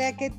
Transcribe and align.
Hola, 0.00 0.16
¿qué? 0.16 0.32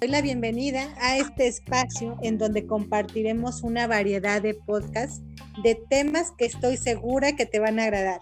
Doy 0.00 0.08
la 0.08 0.22
bienvenida 0.22 0.92
a 1.00 1.16
este 1.16 1.46
espacio 1.46 2.18
en 2.20 2.36
donde 2.36 2.66
compartiremos 2.66 3.62
una 3.62 3.86
variedad 3.86 4.42
de 4.42 4.54
podcasts 4.54 5.22
de 5.62 5.76
temas 5.88 6.32
que 6.36 6.46
estoy 6.46 6.76
segura 6.76 7.36
que 7.36 7.46
te 7.46 7.60
van 7.60 7.78
a 7.78 7.84
agradar. 7.84 8.18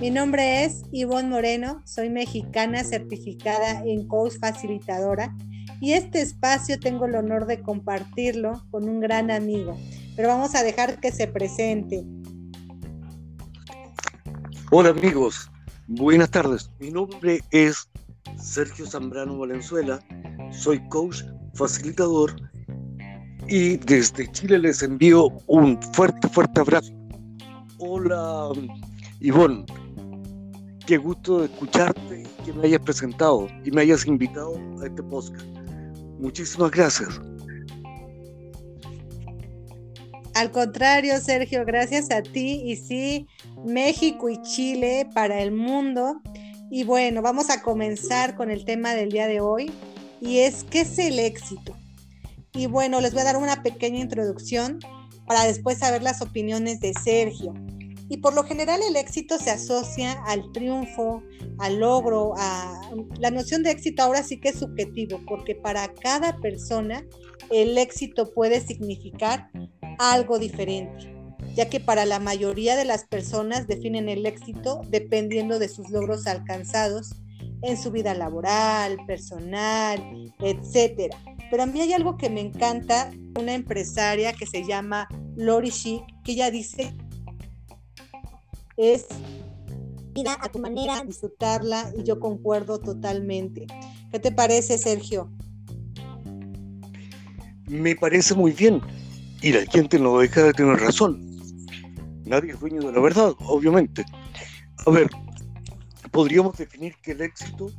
Mi 0.00 0.10
nombre 0.10 0.62
es 0.62 0.84
Ivonne 0.92 1.30
Moreno, 1.30 1.82
soy 1.84 2.10
mexicana 2.10 2.84
certificada 2.84 3.82
en 3.84 4.06
coach 4.06 4.34
facilitadora 4.38 5.36
y 5.80 5.94
este 5.94 6.20
espacio 6.20 6.78
tengo 6.78 7.06
el 7.06 7.16
honor 7.16 7.46
de 7.46 7.60
compartirlo 7.60 8.62
con 8.70 8.88
un 8.88 9.00
gran 9.00 9.32
amigo, 9.32 9.76
pero 10.14 10.28
vamos 10.28 10.54
a 10.54 10.62
dejar 10.62 11.00
que 11.00 11.10
se 11.10 11.26
presente. 11.26 12.04
Hola 14.70 14.90
amigos, 14.90 15.50
buenas 15.88 16.30
tardes. 16.30 16.70
Mi 16.78 16.92
nombre 16.92 17.40
es 17.50 17.88
Sergio 18.38 18.86
Zambrano 18.86 19.38
Valenzuela, 19.38 20.00
soy 20.50 20.78
coach, 20.88 21.22
facilitador 21.54 22.34
y 23.48 23.76
desde 23.76 24.30
Chile 24.32 24.58
les 24.58 24.82
envío 24.82 25.28
un 25.46 25.80
fuerte, 25.92 26.28
fuerte 26.28 26.60
abrazo. 26.60 26.92
Hola 27.78 28.50
Ivonne, 29.20 29.64
qué 30.86 30.96
gusto 30.96 31.44
escucharte, 31.44 32.24
que 32.44 32.52
me 32.52 32.66
hayas 32.66 32.80
presentado 32.80 33.48
y 33.64 33.70
me 33.70 33.82
hayas 33.82 34.06
invitado 34.06 34.58
a 34.82 34.86
este 34.86 35.02
podcast. 35.02 35.46
Muchísimas 36.18 36.70
gracias. 36.70 37.20
Al 40.36 40.50
contrario, 40.50 41.18
Sergio, 41.18 41.64
gracias 41.64 42.10
a 42.10 42.22
ti. 42.22 42.60
Y 42.66 42.76
sí, 42.76 43.26
México 43.64 44.28
y 44.28 44.40
Chile 44.42 45.08
para 45.14 45.40
el 45.40 45.50
mundo. 45.50 46.20
Y 46.70 46.84
bueno, 46.84 47.22
vamos 47.22 47.48
a 47.50 47.62
comenzar 47.62 48.34
con 48.36 48.50
el 48.50 48.64
tema 48.64 48.94
del 48.94 49.10
día 49.10 49.28
de 49.28 49.40
hoy. 49.40 49.70
Y 50.20 50.38
es, 50.38 50.64
¿qué 50.64 50.80
es 50.80 50.98
el 50.98 51.18
éxito? 51.18 51.76
Y 52.52 52.66
bueno, 52.66 53.00
les 53.00 53.12
voy 53.12 53.20
a 53.20 53.24
dar 53.24 53.36
una 53.36 53.62
pequeña 53.62 54.00
introducción 54.00 54.80
para 55.26 55.44
después 55.44 55.78
saber 55.78 56.02
las 56.02 56.22
opiniones 56.22 56.80
de 56.80 56.92
Sergio. 56.94 57.54
Y 58.08 58.18
por 58.18 58.34
lo 58.34 58.44
general 58.44 58.80
el 58.88 58.96
éxito 58.96 59.38
se 59.38 59.50
asocia 59.50 60.12
al 60.26 60.52
triunfo, 60.52 61.22
al 61.58 61.80
logro, 61.80 62.34
a 62.36 62.80
la 63.18 63.30
noción 63.30 63.62
de 63.62 63.72
éxito 63.72 64.02
ahora 64.02 64.22
sí 64.22 64.40
que 64.40 64.50
es 64.50 64.58
subjetivo, 64.58 65.20
porque 65.26 65.54
para 65.56 65.92
cada 65.94 66.36
persona 66.38 67.04
el 67.50 67.76
éxito 67.78 68.32
puede 68.32 68.60
significar 68.60 69.50
algo 69.98 70.38
diferente, 70.38 71.15
ya 71.56 71.70
que 71.70 71.80
para 71.80 72.04
la 72.04 72.20
mayoría 72.20 72.76
de 72.76 72.84
las 72.84 73.04
personas 73.04 73.66
definen 73.66 74.10
el 74.10 74.26
éxito 74.26 74.82
dependiendo 74.90 75.58
de 75.58 75.70
sus 75.70 75.88
logros 75.88 76.26
alcanzados 76.26 77.14
en 77.62 77.78
su 77.78 77.90
vida 77.90 78.12
laboral, 78.12 78.98
personal, 79.06 79.98
etcétera. 80.38 81.16
Pero 81.50 81.62
a 81.62 81.66
mí 81.66 81.80
hay 81.80 81.94
algo 81.94 82.18
que 82.18 82.28
me 82.28 82.42
encanta, 82.42 83.10
una 83.40 83.54
empresaria 83.54 84.34
que 84.34 84.44
se 84.44 84.64
llama 84.64 85.08
Lori 85.34 85.70
Chic, 85.70 86.02
que 86.24 86.32
ella 86.32 86.50
dice 86.50 86.94
es 88.76 89.06
vida 90.12 90.36
a 90.38 90.50
tu 90.50 90.58
manera, 90.58 91.02
disfrutarla 91.06 91.90
y 91.98 92.02
yo 92.02 92.20
concuerdo 92.20 92.78
totalmente. 92.78 93.66
¿Qué 94.12 94.18
te 94.18 94.30
parece, 94.30 94.76
Sergio? 94.76 95.30
Me 97.66 97.96
parece 97.96 98.34
muy 98.34 98.52
bien 98.52 98.82
y 99.40 99.52
la 99.52 99.64
gente 99.64 99.98
no 99.98 100.18
deja 100.18 100.42
de 100.42 100.52
tener 100.52 100.76
razón. 100.76 101.35
Nadie 102.26 102.52
es 102.52 102.60
dueño 102.60 102.82
de 102.82 102.92
la 102.92 103.00
verdad, 103.00 103.34
obviamente. 103.46 104.04
A 104.84 104.90
ver, 104.90 105.08
podríamos 106.10 106.56
definir 106.56 106.94
que 107.02 107.12
el 107.12 107.20
éxito 107.20 107.70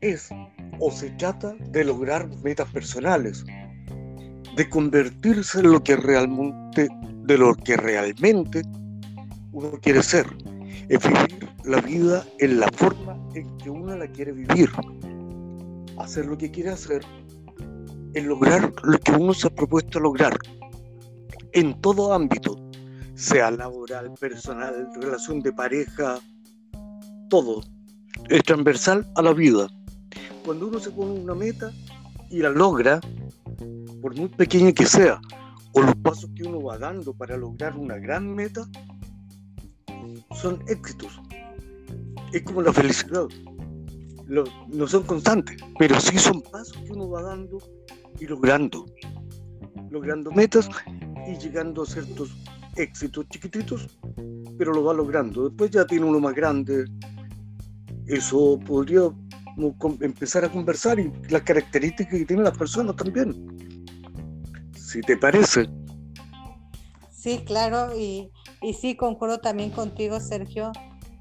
es 0.00 0.30
o 0.78 0.90
se 0.90 1.10
trata 1.10 1.54
de 1.54 1.84
lograr 1.84 2.28
metas 2.42 2.70
personales, 2.70 3.44
de 4.56 4.68
convertirse 4.70 5.60
en 5.60 5.72
lo 5.72 5.82
que 5.82 5.96
realmente, 5.96 6.88
de 7.24 7.38
lo 7.38 7.54
que 7.54 7.76
realmente 7.76 8.62
uno 9.52 9.72
quiere 9.82 10.02
ser, 10.02 10.26
es 10.88 11.06
vivir 11.06 11.48
la 11.64 11.82
vida 11.82 12.24
en 12.38 12.60
la 12.60 12.68
forma 12.72 13.18
en 13.34 13.56
que 13.58 13.68
uno 13.68 13.94
la 13.94 14.06
quiere 14.06 14.32
vivir, 14.32 14.70
hacer 15.98 16.24
lo 16.24 16.38
que 16.38 16.50
quiere 16.50 16.70
hacer, 16.70 17.02
en 18.14 18.26
lograr 18.26 18.72
lo 18.82 18.98
que 18.98 19.12
uno 19.12 19.34
se 19.34 19.48
ha 19.48 19.50
propuesto 19.50 20.00
lograr, 20.00 20.36
en 21.52 21.78
todo 21.80 22.14
ámbito, 22.14 22.69
sea 23.20 23.50
laboral, 23.50 24.14
personal, 24.18 24.88
relación 24.98 25.40
de 25.40 25.52
pareja, 25.52 26.18
todo, 27.28 27.60
es 28.30 28.42
transversal 28.42 29.06
a 29.14 29.20
la 29.22 29.34
vida. 29.34 29.68
Cuando 30.42 30.68
uno 30.68 30.80
se 30.80 30.90
pone 30.90 31.20
una 31.20 31.34
meta 31.34 31.70
y 32.30 32.38
la 32.38 32.48
logra, 32.48 32.98
por 34.00 34.16
muy 34.16 34.28
pequeña 34.28 34.72
que 34.72 34.86
sea, 34.86 35.20
o 35.72 35.82
los 35.82 35.94
pasos 35.96 36.30
que 36.34 36.44
uno 36.44 36.62
va 36.62 36.78
dando 36.78 37.12
para 37.12 37.36
lograr 37.36 37.76
una 37.76 37.98
gran 37.98 38.34
meta, 38.34 38.66
son 40.40 40.64
éxitos. 40.66 41.20
Es 42.32 42.42
como 42.42 42.62
la 42.62 42.72
felicidad. 42.72 43.26
no 44.26 44.88
son 44.88 45.02
constantes, 45.02 45.58
pero 45.78 46.00
sí 46.00 46.18
son 46.18 46.40
pasos 46.40 46.78
que 46.78 46.92
uno 46.92 47.10
va 47.10 47.22
dando 47.22 47.58
y 48.18 48.26
logrando. 48.26 48.86
Logrando 49.90 50.30
metas 50.30 50.70
y 51.28 51.36
llegando 51.36 51.82
a 51.82 51.86
ciertos 51.86 52.30
éxitos 52.76 53.28
chiquititos, 53.28 53.98
pero 54.58 54.72
lo 54.72 54.84
va 54.84 54.94
logrando. 54.94 55.48
Después 55.48 55.70
ya 55.70 55.86
tiene 55.86 56.06
uno 56.06 56.20
más 56.20 56.34
grande. 56.34 56.84
Eso 58.06 58.58
podría 58.66 59.02
empezar 60.00 60.44
a 60.44 60.48
conversar 60.48 60.98
y 60.98 61.12
las 61.28 61.42
características 61.42 62.18
que 62.18 62.24
tienen 62.24 62.44
las 62.44 62.56
personas 62.56 62.96
también. 62.96 63.34
Si 64.74 65.00
te 65.00 65.16
parece. 65.16 65.68
Sí, 67.10 67.42
claro, 67.44 67.96
y, 67.98 68.30
y 68.62 68.74
sí, 68.74 68.96
concuerdo 68.96 69.38
también 69.38 69.70
contigo, 69.70 70.20
Sergio, 70.20 70.72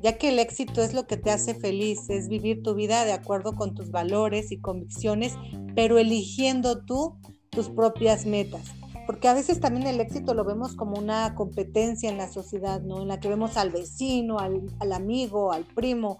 ya 0.02 0.18
que 0.18 0.30
el 0.30 0.40
éxito 0.40 0.82
es 0.82 0.94
lo 0.94 1.06
que 1.06 1.18
te 1.18 1.30
hace 1.30 1.54
feliz, 1.54 2.10
es 2.10 2.30
vivir 2.30 2.64
tu 2.64 2.74
vida 2.74 3.04
de 3.04 3.12
acuerdo 3.12 3.54
con 3.54 3.76
tus 3.76 3.92
valores 3.92 4.52
y 4.52 4.60
convicciones, 4.60 5.36
pero 5.76 5.98
eligiendo 5.98 6.86
tú 6.86 7.18
tus 7.50 7.70
propias 7.70 8.26
metas. 8.26 8.79
Porque 9.10 9.28
a 9.28 9.34
veces 9.34 9.60
también 9.60 9.88
el 9.88 10.00
éxito 10.00 10.36
lo 10.36 10.46
vemos 10.46 10.76
como 10.76 11.00
una 11.00 11.34
competencia 11.34 12.12
en 12.12 12.18
la 12.20 12.32
sociedad, 12.32 12.80
¿no? 12.80 13.02
En 13.02 13.08
la 13.08 13.20
que 13.20 13.28
vemos 13.28 13.58
al 13.58 13.72
vecino, 13.72 14.38
al, 14.38 14.92
amigo, 14.94 15.52
al 15.52 15.66
primo, 15.66 16.20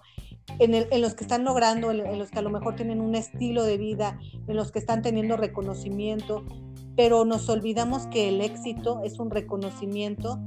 en, 0.58 0.74
el, 0.74 0.88
en, 0.90 1.00
los 1.00 1.14
que 1.14 1.22
están 1.22 1.44
logrando, 1.44 1.92
en, 1.92 2.18
los 2.18 2.32
que 2.32 2.40
a 2.40 2.42
lo 2.42 2.50
mejor 2.50 2.74
tienen 2.74 3.00
un 3.00 3.14
estilo 3.14 3.62
de 3.62 3.78
vida, 3.78 4.18
en 4.48 4.56
los 4.56 4.72
que 4.72 4.80
están 4.80 5.02
teniendo 5.02 5.36
reconocimiento, 5.36 6.44
pero 6.96 7.24
nos 7.24 7.48
olvidamos 7.48 8.08
que 8.08 8.28
el 8.28 8.40
éxito 8.40 9.02
es 9.04 9.20
un 9.20 9.30
reconocimiento 9.30 10.40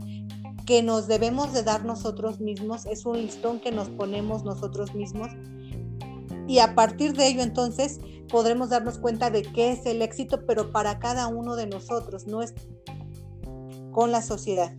que 0.65 0.83
nos 0.83 1.07
debemos 1.07 1.53
de 1.53 1.63
dar 1.63 1.85
nosotros 1.85 2.41
mismos, 2.41 2.85
es 2.87 3.05
un 3.05 3.21
listón 3.21 3.61
que 3.61 3.71
nos 3.71 3.87
ponemos 3.87 4.43
nosotros 4.43 4.93
mismos 4.93 5.29
y 6.47 6.59
a 6.59 6.75
partir 6.75 7.13
de 7.13 7.27
ello 7.27 7.41
entonces 7.41 7.99
podremos 8.29 8.69
darnos 8.69 8.97
cuenta 8.99 9.29
de 9.29 9.43
qué 9.43 9.71
es 9.71 9.85
el 9.85 10.01
éxito, 10.01 10.45
pero 10.45 10.71
para 10.71 10.99
cada 10.99 11.27
uno 11.27 11.55
de 11.55 11.67
nosotros, 11.67 12.25
no 12.27 12.41
es 12.41 12.53
con 13.91 14.11
la 14.11 14.21
sociedad. 14.21 14.75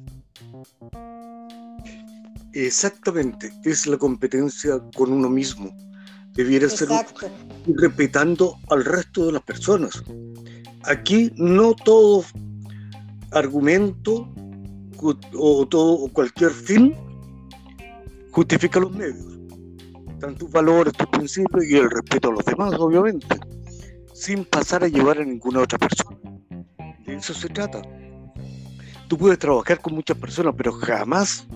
Exactamente, 2.52 3.52
es 3.64 3.86
la 3.86 3.96
competencia 3.96 4.80
con 4.96 5.12
uno 5.12 5.28
mismo. 5.28 5.74
Debiera 6.32 6.68
ser 6.68 6.88
respetando 7.66 8.56
al 8.70 8.84
resto 8.84 9.26
de 9.26 9.32
las 9.32 9.42
personas. 9.42 10.02
Aquí 10.82 11.32
no 11.36 11.74
todo 11.74 12.24
argumento 13.30 14.32
o 15.36 15.66
todo 15.66 16.08
cualquier 16.12 16.50
fin 16.50 16.94
justifica 18.32 18.80
los 18.80 18.92
medios. 18.92 19.38
Tus 20.32 20.50
valores, 20.50 20.94
tus 20.94 21.06
principios 21.08 21.64
y 21.66 21.76
el 21.76 21.90
respeto 21.90 22.30
a 22.30 22.32
los 22.32 22.44
demás, 22.44 22.72
obviamente, 22.78 23.26
sin 24.14 24.44
pasar 24.46 24.82
a 24.82 24.88
llevar 24.88 25.18
a 25.18 25.24
ninguna 25.24 25.60
otra 25.60 25.78
persona. 25.78 26.16
De 27.04 27.14
eso 27.14 27.34
se 27.34 27.48
trata. 27.48 27.82
Tú 29.08 29.18
puedes 29.18 29.38
trabajar 29.38 29.80
con 29.80 29.94
muchas 29.94 30.16
personas, 30.16 30.54
pero 30.56 30.72
jamás 30.72 31.46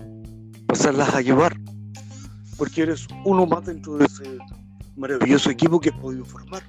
pasarlas 0.67 1.15
a 1.15 1.21
llevar, 1.21 1.57
porque 2.57 2.83
eres 2.83 3.07
uno 3.25 3.47
más 3.47 3.65
dentro 3.65 3.97
de 3.97 4.05
ese 4.05 4.37
maravilloso 4.95 5.49
equipo 5.49 5.79
que 5.79 5.89
has 5.89 5.97
podido 5.97 6.23
formar. 6.25 6.61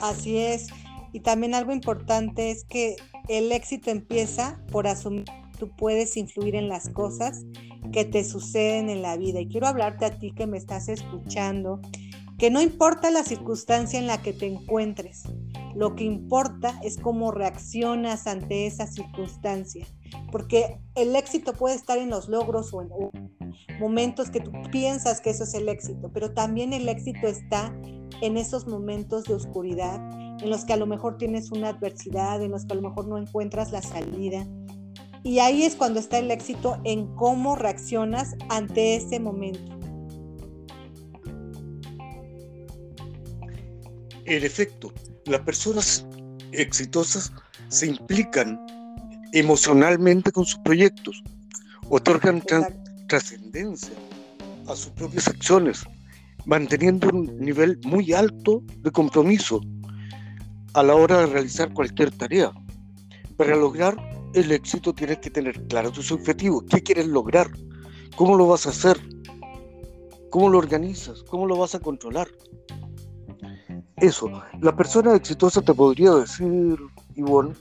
Así 0.00 0.36
es. 0.36 0.68
Y 1.12 1.20
también 1.20 1.54
algo 1.54 1.72
importante 1.72 2.50
es 2.50 2.64
que 2.64 2.96
el 3.28 3.52
éxito 3.52 3.90
empieza 3.90 4.60
por 4.70 4.86
asumir 4.86 5.24
que 5.24 5.58
tú 5.58 5.70
puedes 5.76 6.16
influir 6.16 6.54
en 6.54 6.68
las 6.68 6.90
cosas 6.90 7.44
que 7.92 8.04
te 8.04 8.24
suceden 8.24 8.90
en 8.90 9.02
la 9.02 9.16
vida. 9.16 9.40
Y 9.40 9.48
quiero 9.48 9.66
hablarte 9.66 10.04
a 10.04 10.18
ti 10.18 10.32
que 10.32 10.46
me 10.46 10.58
estás 10.58 10.88
escuchando, 10.88 11.80
que 12.38 12.50
no 12.50 12.62
importa 12.62 13.10
la 13.10 13.24
circunstancia 13.24 13.98
en 13.98 14.06
la 14.06 14.22
que 14.22 14.32
te 14.32 14.46
encuentres, 14.46 15.24
lo 15.74 15.94
que 15.94 16.04
importa 16.04 16.78
es 16.82 16.96
cómo 16.96 17.30
reaccionas 17.30 18.26
ante 18.26 18.66
esa 18.66 18.86
circunstancia, 18.86 19.86
porque 20.32 20.80
el 20.94 21.14
éxito 21.14 21.52
puede 21.52 21.76
estar 21.76 21.98
en 21.98 22.10
los 22.10 22.28
logros 22.28 22.72
o 22.72 22.82
en 22.82 22.88
momentos 23.78 24.30
que 24.30 24.40
tú 24.40 24.50
piensas 24.70 25.20
que 25.20 25.30
eso 25.30 25.44
es 25.44 25.54
el 25.54 25.68
éxito, 25.68 26.10
pero 26.12 26.32
también 26.32 26.72
el 26.72 26.88
éxito 26.88 27.26
está 27.26 27.72
en 28.22 28.36
esos 28.36 28.66
momentos 28.66 29.24
de 29.24 29.34
oscuridad, 29.34 30.00
en 30.42 30.50
los 30.50 30.64
que 30.64 30.72
a 30.72 30.76
lo 30.76 30.86
mejor 30.86 31.16
tienes 31.16 31.50
una 31.50 31.68
adversidad, 31.68 32.42
en 32.42 32.50
los 32.50 32.64
que 32.64 32.72
a 32.72 32.76
lo 32.76 32.82
mejor 32.82 33.06
no 33.06 33.18
encuentras 33.18 33.70
la 33.72 33.82
salida. 33.82 34.46
Y 35.22 35.40
ahí 35.40 35.64
es 35.64 35.74
cuando 35.74 36.00
está 36.00 36.18
el 36.18 36.30
éxito 36.30 36.80
en 36.84 37.06
cómo 37.16 37.56
reaccionas 37.56 38.36
ante 38.48 38.96
ese 38.96 39.20
momento. 39.20 39.78
El 44.24 44.44
efecto, 44.44 44.92
las 45.24 45.40
personas 45.40 46.06
exitosas 46.52 47.32
se 47.68 47.86
implican 47.86 48.58
emocionalmente 49.32 50.32
con 50.32 50.44
sus 50.44 50.58
proyectos, 50.60 51.22
otorgan 51.88 52.42
trascendencia 53.08 53.94
a 54.66 54.76
sus 54.76 54.90
propias 54.92 55.28
acciones, 55.28 55.84
manteniendo 56.44 57.08
un 57.08 57.38
nivel 57.38 57.78
muy 57.84 58.12
alto 58.12 58.62
de 58.78 58.90
compromiso 58.90 59.60
a 60.74 60.82
la 60.82 60.94
hora 60.94 61.20
de 61.20 61.26
realizar 61.26 61.72
cualquier 61.72 62.10
tarea. 62.10 62.52
Para 63.36 63.56
lograr 63.56 63.96
el 64.34 64.52
éxito 64.52 64.94
tienes 64.94 65.18
que 65.18 65.30
tener 65.30 65.66
claro 65.68 65.90
tus 65.90 66.12
objetivos, 66.12 66.64
qué 66.68 66.82
quieres 66.82 67.06
lograr, 67.06 67.50
cómo 68.16 68.36
lo 68.36 68.46
vas 68.46 68.66
a 68.66 68.70
hacer, 68.70 68.98
cómo 70.30 70.48
lo 70.48 70.58
organizas, 70.58 71.22
cómo 71.24 71.46
lo 71.46 71.56
vas 71.56 71.74
a 71.74 71.80
controlar. 71.80 72.28
Eso, 73.96 74.30
la 74.60 74.76
persona 74.76 75.14
exitosa 75.16 75.60
te 75.60 75.74
podría 75.74 76.12
decir, 76.12 76.78
Ivonne, 77.16 77.54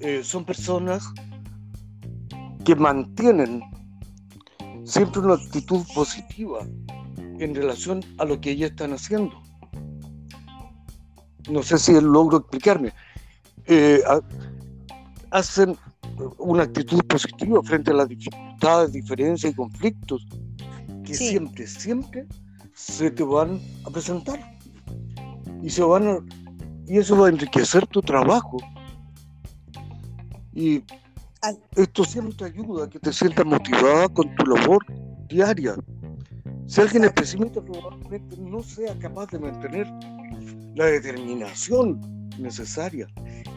eh, 0.00 0.22
son 0.22 0.44
personas 0.44 1.12
que 2.64 2.74
mantienen 2.76 3.62
siempre 4.84 5.20
una 5.20 5.34
actitud 5.34 5.82
positiva 5.94 6.60
en 7.16 7.54
relación 7.54 8.04
a 8.18 8.24
lo 8.24 8.40
que 8.40 8.52
ellas 8.52 8.70
están 8.70 8.92
haciendo. 8.92 9.42
No 11.50 11.62
sé 11.62 11.78
si 11.78 12.00
logro 12.00 12.38
explicarme. 12.38 12.92
Eh, 13.66 14.00
hacen 15.30 15.76
una 16.38 16.64
actitud 16.64 17.02
positiva 17.04 17.62
frente 17.62 17.90
a 17.90 17.94
las 17.94 18.08
dificultades, 18.08 18.92
diferencias 18.92 19.52
y 19.52 19.56
conflictos 19.56 20.26
que 21.04 21.14
siempre, 21.14 21.66
siempre 21.66 22.26
se 22.74 23.10
te 23.10 23.22
van 23.22 23.60
a 23.84 23.90
presentar. 23.90 24.38
Y 25.62 25.70
se 25.70 25.82
van 25.82 26.26
y 26.86 26.98
eso 26.98 27.16
va 27.16 27.26
a 27.26 27.30
enriquecer 27.30 27.86
tu 27.88 28.00
trabajo. 28.00 28.58
Y 30.52 30.82
esto 31.74 32.04
siempre 32.04 32.34
te 32.34 32.44
ayuda 32.44 32.84
a 32.84 32.88
que 32.88 32.98
te 32.98 33.12
sientas 33.12 33.44
motivada 33.44 34.08
con 34.08 34.34
tu 34.36 34.46
labor 34.46 34.84
diaria. 35.28 35.74
Si 36.66 36.80
alguien 36.80 37.04
es 37.04 37.12
pesimista, 37.12 37.60
probablemente 37.62 38.36
no 38.38 38.62
sea 38.62 38.98
capaz 38.98 39.26
de 39.30 39.38
mantener 39.38 39.86
la 40.74 40.86
determinación 40.86 42.00
necesaria, 42.38 43.06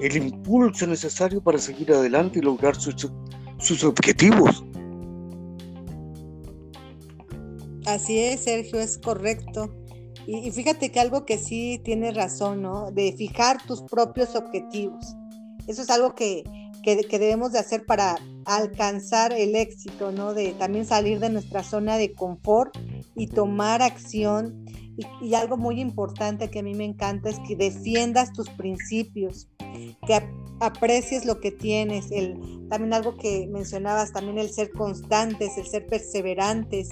el 0.01 0.17
impulso 0.17 0.87
necesario 0.87 1.41
para 1.41 1.57
seguir 1.57 1.91
adelante 1.91 2.39
y 2.39 2.41
lograr 2.41 2.75
sus, 2.75 3.11
sus 3.57 3.83
objetivos. 3.83 4.63
Así 7.85 8.19
es, 8.19 8.41
Sergio, 8.41 8.79
es 8.79 8.97
correcto. 8.97 9.73
Y, 10.27 10.51
fíjate 10.51 10.91
que 10.91 10.99
algo 10.99 11.25
que 11.25 11.39
sí 11.39 11.81
tienes 11.83 12.15
razón, 12.15 12.61
¿no? 12.61 12.91
De 12.91 13.13
fijar 13.17 13.65
tus 13.65 13.81
propios 13.81 14.35
objetivos. 14.35 15.15
Eso 15.67 15.81
es 15.81 15.89
algo 15.89 16.13
que, 16.13 16.43
que, 16.83 17.19
debemos 17.19 17.51
de 17.51 17.59
hacer 17.59 17.85
para 17.85 18.15
alcanzar 18.49 19.31
el 19.31 19.55
éxito, 19.55 20.11
¿no? 20.11 20.33
De 20.33 20.53
también 20.53 20.85
salir 20.85 21.19
de 21.19 21.29
nuestra 21.29 21.63
zona 21.63 21.97
de 21.97 22.13
confort 22.13 22.75
y 23.15 23.27
tomar 23.27 23.83
acción. 23.83 24.65
Y, 25.21 25.33
algo 25.35 25.55
muy 25.55 25.79
importante 25.79 26.49
que 26.49 26.59
a 26.59 26.63
mí 26.63 26.73
me 26.73 26.83
encanta 26.83 27.29
es 27.29 27.39
que 27.47 27.55
defiendas 27.55 28.33
tus 28.33 28.49
principios, 28.49 29.47
que 30.05 30.27
aprecies 30.59 31.25
lo 31.25 31.39
que 31.39 31.51
tienes, 31.51 32.11
el, 32.11 32.67
también 32.69 32.93
algo 32.93 33.15
que 33.15 33.47
mencionabas, 33.47 34.11
también 34.11 34.39
el 34.39 34.49
ser 34.49 34.71
constantes, 34.71 35.57
el 35.57 35.67
ser 35.67 35.85
perseverantes 35.85 36.89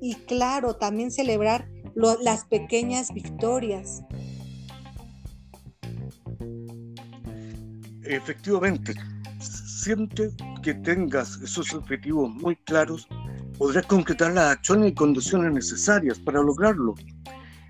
y 0.00 0.14
claro, 0.14 0.76
también 0.76 1.10
celebrar 1.10 1.68
las 1.94 2.44
pequeñas 2.44 3.12
victorias. 3.12 4.02
Efectivamente, 8.04 8.94
siempre 9.80 10.30
que 10.62 10.74
tengas 10.74 11.40
esos 11.42 11.72
objetivos 11.72 12.30
muy 12.30 12.56
claros, 12.56 13.08
podrás 13.58 13.86
concretar 13.86 14.32
las 14.32 14.52
acciones 14.52 14.90
y 14.90 14.94
condiciones 14.94 15.52
necesarias 15.52 16.18
para 16.18 16.42
lograrlo. 16.42 16.94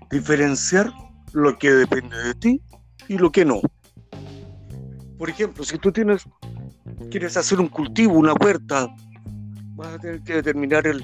Diferenciar 0.09 0.91
lo 1.33 1.57
que 1.57 1.71
depende 1.71 2.17
de 2.17 2.33
ti 2.35 2.61
y 3.07 3.17
lo 3.17 3.31
que 3.31 3.45
no. 3.45 3.61
Por 5.17 5.29
ejemplo, 5.29 5.63
si 5.63 5.77
tú 5.77 5.91
tienes, 5.91 6.23
quieres 7.09 7.37
hacer 7.37 7.59
un 7.59 7.67
cultivo, 7.67 8.13
una 8.13 8.33
huerta, 8.33 8.93
vas 9.75 9.93
a 9.95 9.99
tener 9.99 10.21
que 10.23 10.33
determinar 10.33 10.85
el, 10.87 11.03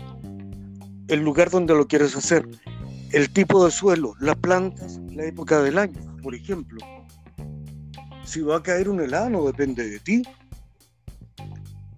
el 1.08 1.22
lugar 1.22 1.50
donde 1.50 1.74
lo 1.74 1.88
quieres 1.88 2.16
hacer, 2.16 2.48
el 3.12 3.30
tipo 3.32 3.64
de 3.64 3.72
suelo, 3.72 4.14
las 4.20 4.36
plantas, 4.38 5.00
la 5.12 5.26
época 5.26 5.62
del 5.62 5.78
año, 5.78 6.02
por 6.22 6.36
ejemplo. 6.36 6.80
Si 8.26 8.42
va 8.42 8.58
a 8.58 8.64
caer 8.64 8.90
un 8.90 9.00
helado 9.00 9.46
depende 9.48 9.88
de 9.88 10.00
ti, 10.00 10.24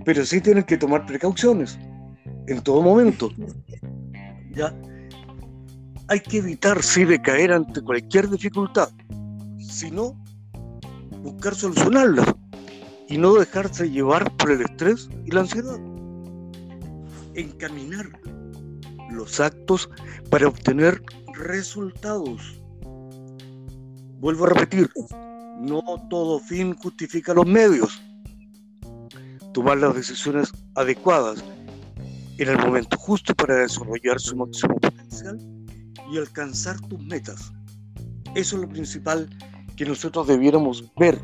pero 0.06 0.25
sí 0.25 0.42
tienen 0.42 0.63
que 0.63 0.78
tomar 0.78 1.06
precauciones 1.06 1.78
en 2.48 2.62
todo 2.62 2.81
momento. 2.81 3.30
¿Ya? 4.51 4.74
Hay 6.07 6.19
que 6.22 6.38
evitar, 6.38 6.81
sí, 6.81 7.06
de 7.06 7.22
caer 7.22 7.54
ante 7.54 7.81
cualquier 7.81 8.30
dificultad, 8.30 8.90
sino 9.60 10.19
buscar 11.22 11.54
solucionarla 11.54 12.36
y 13.07 13.18
no 13.18 13.36
dejarse 13.36 13.90
llevar 13.90 14.36
por 14.38 14.51
el 14.51 14.62
estrés 14.62 15.10
y 15.25 15.31
la 15.31 15.42
ansiedad. 15.42 15.80
Encaminar 17.36 18.10
los 19.12 19.40
actos 19.40 19.90
para 20.30 20.48
obtener 20.48 21.02
resultados. 21.34 22.60
Vuelvo 24.19 24.45
a 24.45 24.50
repetir, 24.50 24.90
no 25.60 25.84
todo 26.10 26.40
fin 26.40 26.75
justifica 26.75 27.34
los 27.34 27.45
medios 27.45 28.02
tomar 29.54 29.78
las 29.78 29.95
decisiones 29.95 30.52
adecuadas 30.76 31.44
en 32.38 32.50
el 32.50 32.57
momento 32.57 32.97
justo 32.97 33.35
para 33.35 33.56
desarrollar 33.56 34.19
su 34.19 34.35
máximo 34.35 34.76
potencial 34.76 35.38
y 36.12 36.18
alcanzar 36.18 36.80
tus 36.81 37.00
metas. 37.02 37.52
Eso 38.35 38.56
es 38.56 38.62
lo 38.62 38.69
principal 38.69 39.30
que 39.76 39.85
nosotros 39.85 40.28
debiéramos 40.28 40.92
ver, 40.95 41.19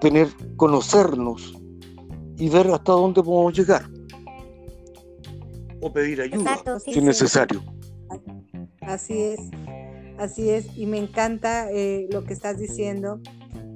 tener, 0.00 0.28
conocernos 0.56 1.54
y 2.36 2.48
ver 2.48 2.68
hasta 2.68 2.92
dónde 2.92 3.22
podemos 3.22 3.56
llegar. 3.56 3.88
O 5.80 5.92
pedir 5.92 6.20
ayuda 6.22 6.58
si 6.84 6.90
es 6.92 7.02
necesario. 7.02 7.62
Así 8.80 9.18
es, 9.18 9.40
así 10.18 10.50
es. 10.50 10.66
Y 10.76 10.86
me 10.86 10.98
encanta 10.98 11.70
eh, 11.70 12.08
lo 12.10 12.24
que 12.24 12.32
estás 12.32 12.58
diciendo 12.58 13.20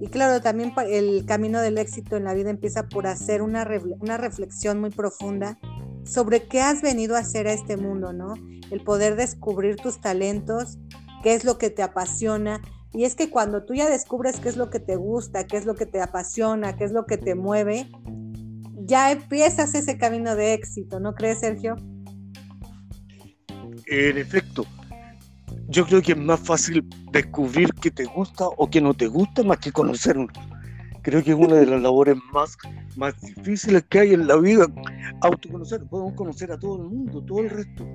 y 0.01 0.09
claro, 0.09 0.41
también 0.41 0.73
el 0.89 1.25
camino 1.27 1.61
del 1.61 1.79
éxito 1.79 2.17
en 2.17 2.25
la 2.25 2.35
vida 2.35 2.51
empieza 2.51 2.89
por 2.89 3.07
hacer 3.07 3.43
una, 3.43 3.69
una 4.01 4.17
reflexión 4.17 4.81
muy 4.81 4.91
profunda 4.91 5.59
sobre 6.05 6.45
qué 6.45 6.61
has 6.61 6.83
venido 6.83 7.17
a 7.17 7.21
hacer 7.21 7.49
a 7.49 7.53
este 7.53 7.77
mundo, 7.77 8.13
¿no? 8.13 8.35
El 8.71 8.81
poder 8.83 9.17
descubrir 9.17 9.77
tus 9.77 10.01
talentos, 10.01 10.79
qué 11.23 11.35
es 11.35 11.45
lo 11.45 11.59
que 11.59 11.71
te 11.71 11.83
apasiona. 11.83 12.61
Y 12.93 13.05
es 13.05 13.17
que 13.17 13.29
cuando 13.29 13.65
tú 13.65 13.75
ya 13.75 13.91
descubres 13.91 14.41
qué 14.41 14.49
es 14.49 14.57
lo 14.57 14.71
que 14.71 14.81
te 14.81 14.97
gusta, 14.97 15.47
qué 15.47 15.57
es 15.57 15.67
lo 15.67 15.75
que 15.75 15.87
te 15.87 16.01
apasiona, 16.01 16.77
qué 16.77 16.85
es 16.85 16.93
lo 16.93 17.05
que 17.05 17.19
te 17.19 17.35
mueve, 17.35 17.91
ya 18.77 19.11
empiezas 19.11 19.75
ese 19.75 19.99
camino 19.99 20.37
de 20.37 20.55
éxito, 20.55 21.01
¿no 21.01 21.15
crees, 21.15 21.41
Sergio? 21.41 21.77
En 23.87 24.19
efecto, 24.19 24.65
yo 25.69 25.85
creo 25.85 26.01
que 26.01 26.13
es 26.13 26.19
más 26.19 26.41
fácil 26.41 26.89
descubrir 27.13 27.73
qué 27.75 27.91
te 27.91 28.05
gusta 28.05 28.47
o 28.47 28.71
qué 28.71 28.81
no 28.81 28.95
te 28.95 29.07
gusta 29.07 29.43
más 29.43 29.59
que 29.59 29.71
conocerlo. 29.71 30.27
Creo 31.03 31.23
que 31.23 31.31
es 31.31 31.37
una 31.37 31.57
de 31.57 31.67
las 31.67 31.81
labores 31.81 32.17
más, 32.33 32.57
más 32.97 33.21
difíciles 33.21 33.85
que 33.89 34.01
hay 34.01 34.15
en 34.15 34.27
la 34.27 34.37
vida, 34.37 34.67
autoconocer. 35.21 35.85
Podemos 35.85 36.15
conocer 36.15 36.53
a 36.53 36.59
todo 36.59 36.83
el 36.83 36.89
mundo, 36.89 37.23
todo 37.23 37.41
el 37.41 37.51
resto. 37.51 37.87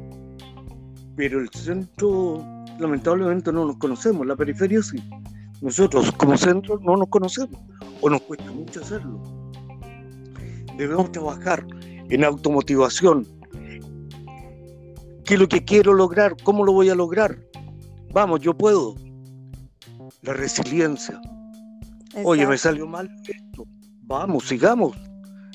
Pero 1.15 1.39
el 1.39 1.49
centro, 1.49 2.43
lamentablemente, 2.79 3.51
no 3.51 3.65
nos 3.65 3.77
conocemos, 3.77 4.25
la 4.25 4.35
periferia 4.35 4.81
sí. 4.81 4.97
Nosotros 5.61 6.11
como 6.13 6.37
centro 6.37 6.79
no 6.79 6.95
nos 6.95 7.07
conocemos 7.09 7.59
o 8.01 8.09
nos 8.09 8.21
cuesta 8.21 8.51
mucho 8.51 8.81
hacerlo. 8.81 9.21
Debemos 10.77 11.11
trabajar 11.11 11.65
en 12.09 12.23
automotivación. 12.23 13.27
¿Qué 15.25 15.35
es 15.35 15.39
lo 15.39 15.47
que 15.47 15.63
quiero 15.63 15.93
lograr? 15.93 16.35
¿Cómo 16.43 16.65
lo 16.65 16.73
voy 16.73 16.89
a 16.89 16.95
lograr? 16.95 17.37
Vamos, 18.13 18.41
yo 18.41 18.55
puedo. 18.55 18.95
La 20.21 20.33
resiliencia. 20.33 21.19
Oye, 22.23 22.45
me 22.45 22.57
salió 22.57 22.85
mal 22.87 23.09
esto. 23.27 23.65
Vamos, 24.03 24.47
sigamos. 24.47 24.95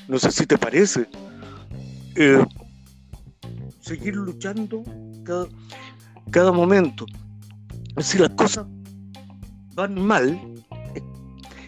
No 0.09 0.19
sé 0.19 0.31
si 0.31 0.45
te 0.45 0.57
parece. 0.57 1.07
Eh, 2.15 2.43
seguir 3.79 4.15
luchando 4.15 4.83
cada, 5.23 5.47
cada 6.31 6.51
momento. 6.51 7.05
Si 7.99 8.17
las 8.17 8.31
cosas 8.31 8.65
van 9.73 9.95
mal, 9.95 10.37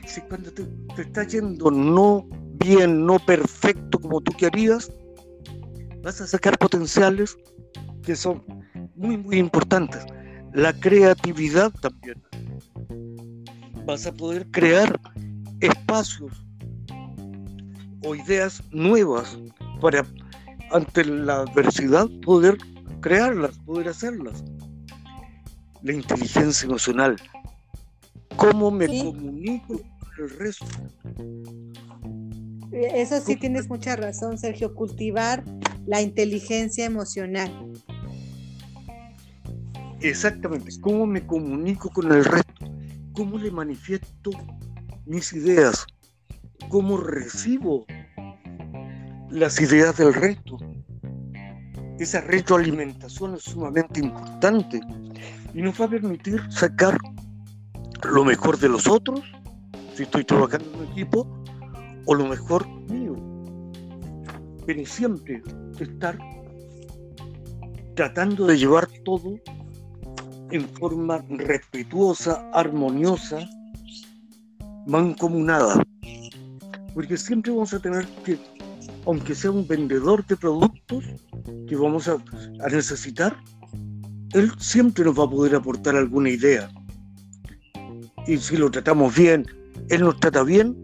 si 0.05 0.19
cuando 0.21 0.51
te, 0.51 0.65
te 0.95 1.03
está 1.03 1.23
yendo 1.23 1.71
no 1.71 2.27
bien, 2.65 3.05
no 3.05 3.17
perfecto 3.19 3.97
como 3.97 4.19
tú 4.19 4.33
querías, 4.33 4.91
vas 6.03 6.19
a 6.19 6.27
sacar 6.27 6.57
potenciales 6.57 7.37
que 8.03 8.15
son 8.15 8.43
muy, 8.95 9.17
muy 9.17 9.37
importantes. 9.37 10.05
La 10.53 10.73
creatividad 10.73 11.71
también. 11.81 12.21
Vas 13.85 14.05
a 14.05 14.11
poder 14.11 14.45
crear 14.51 14.99
espacios 15.61 16.45
o 18.03 18.15
ideas 18.15 18.61
nuevas 18.71 19.37
para 19.79 20.05
ante 20.71 21.05
la 21.05 21.41
adversidad 21.41 22.07
poder 22.23 22.57
crearlas, 23.01 23.57
poder 23.59 23.89
hacerlas. 23.89 24.43
La 25.81 25.93
inteligencia 25.93 26.65
emocional. 26.65 27.15
¿Cómo 28.35 28.71
me 28.71 28.87
comunico 28.87 29.79
con 29.79 30.25
el 30.25 30.29
resto? 30.37 30.65
Eso 32.71 33.19
sí 33.19 33.35
tienes 33.35 33.67
mucha 33.69 33.95
razón, 33.95 34.37
Sergio, 34.37 34.73
cultivar 34.73 35.43
la 35.85 36.01
inteligencia 36.01 36.85
emocional. 36.85 37.51
Exactamente, 40.03 40.71
cómo 40.81 41.05
me 41.05 41.25
comunico 41.27 41.89
con 41.89 42.11
el 42.11 42.25
resto, 42.25 42.65
cómo 43.13 43.37
le 43.37 43.51
manifiesto 43.51 44.31
mis 45.05 45.31
ideas, 45.33 45.85
cómo 46.69 46.97
recibo 46.97 47.85
las 49.29 49.61
ideas 49.61 49.95
del 49.97 50.15
resto. 50.15 50.57
Esa 51.99 52.21
retroalimentación 52.21 53.35
es 53.35 53.43
sumamente 53.43 53.99
importante 53.99 54.81
y 55.53 55.61
nos 55.61 55.79
va 55.79 55.85
a 55.85 55.89
permitir 55.89 56.41
sacar 56.49 56.97
lo 58.03 58.25
mejor 58.25 58.57
de 58.57 58.69
los 58.69 58.87
otros, 58.87 59.21
si 59.93 60.01
estoy 60.01 60.23
trabajando 60.23 60.67
en 60.73 60.79
un 60.79 60.91
equipo, 60.93 61.43
o 62.07 62.15
lo 62.15 62.25
mejor 62.25 62.67
mío. 62.89 63.15
Pero 64.65 64.83
siempre 64.83 65.43
estar 65.79 66.17
tratando 67.95 68.47
de 68.47 68.57
llevar 68.57 68.87
todo 69.05 69.39
en 70.51 70.67
forma 70.69 71.23
respetuosa, 71.29 72.49
armoniosa, 72.53 73.47
mancomunada. 74.87 75.81
Porque 76.93 77.17
siempre 77.17 77.51
vamos 77.51 77.73
a 77.73 77.79
tener 77.79 78.05
que, 78.25 78.37
aunque 79.05 79.35
sea 79.35 79.51
un 79.51 79.67
vendedor 79.67 80.25
de 80.25 80.35
productos 80.35 81.05
que 81.67 81.75
vamos 81.75 82.07
a, 82.07 82.13
a 82.13 82.69
necesitar, 82.69 83.35
él 84.33 84.51
siempre 84.59 85.03
nos 85.05 85.17
va 85.19 85.25
a 85.25 85.29
poder 85.29 85.55
aportar 85.55 85.95
alguna 85.95 86.29
idea. 86.29 86.69
Y 88.27 88.37
si 88.37 88.57
lo 88.57 88.69
tratamos 88.69 89.15
bien, 89.15 89.45
él 89.89 90.01
nos 90.01 90.19
trata 90.19 90.43
bien, 90.43 90.75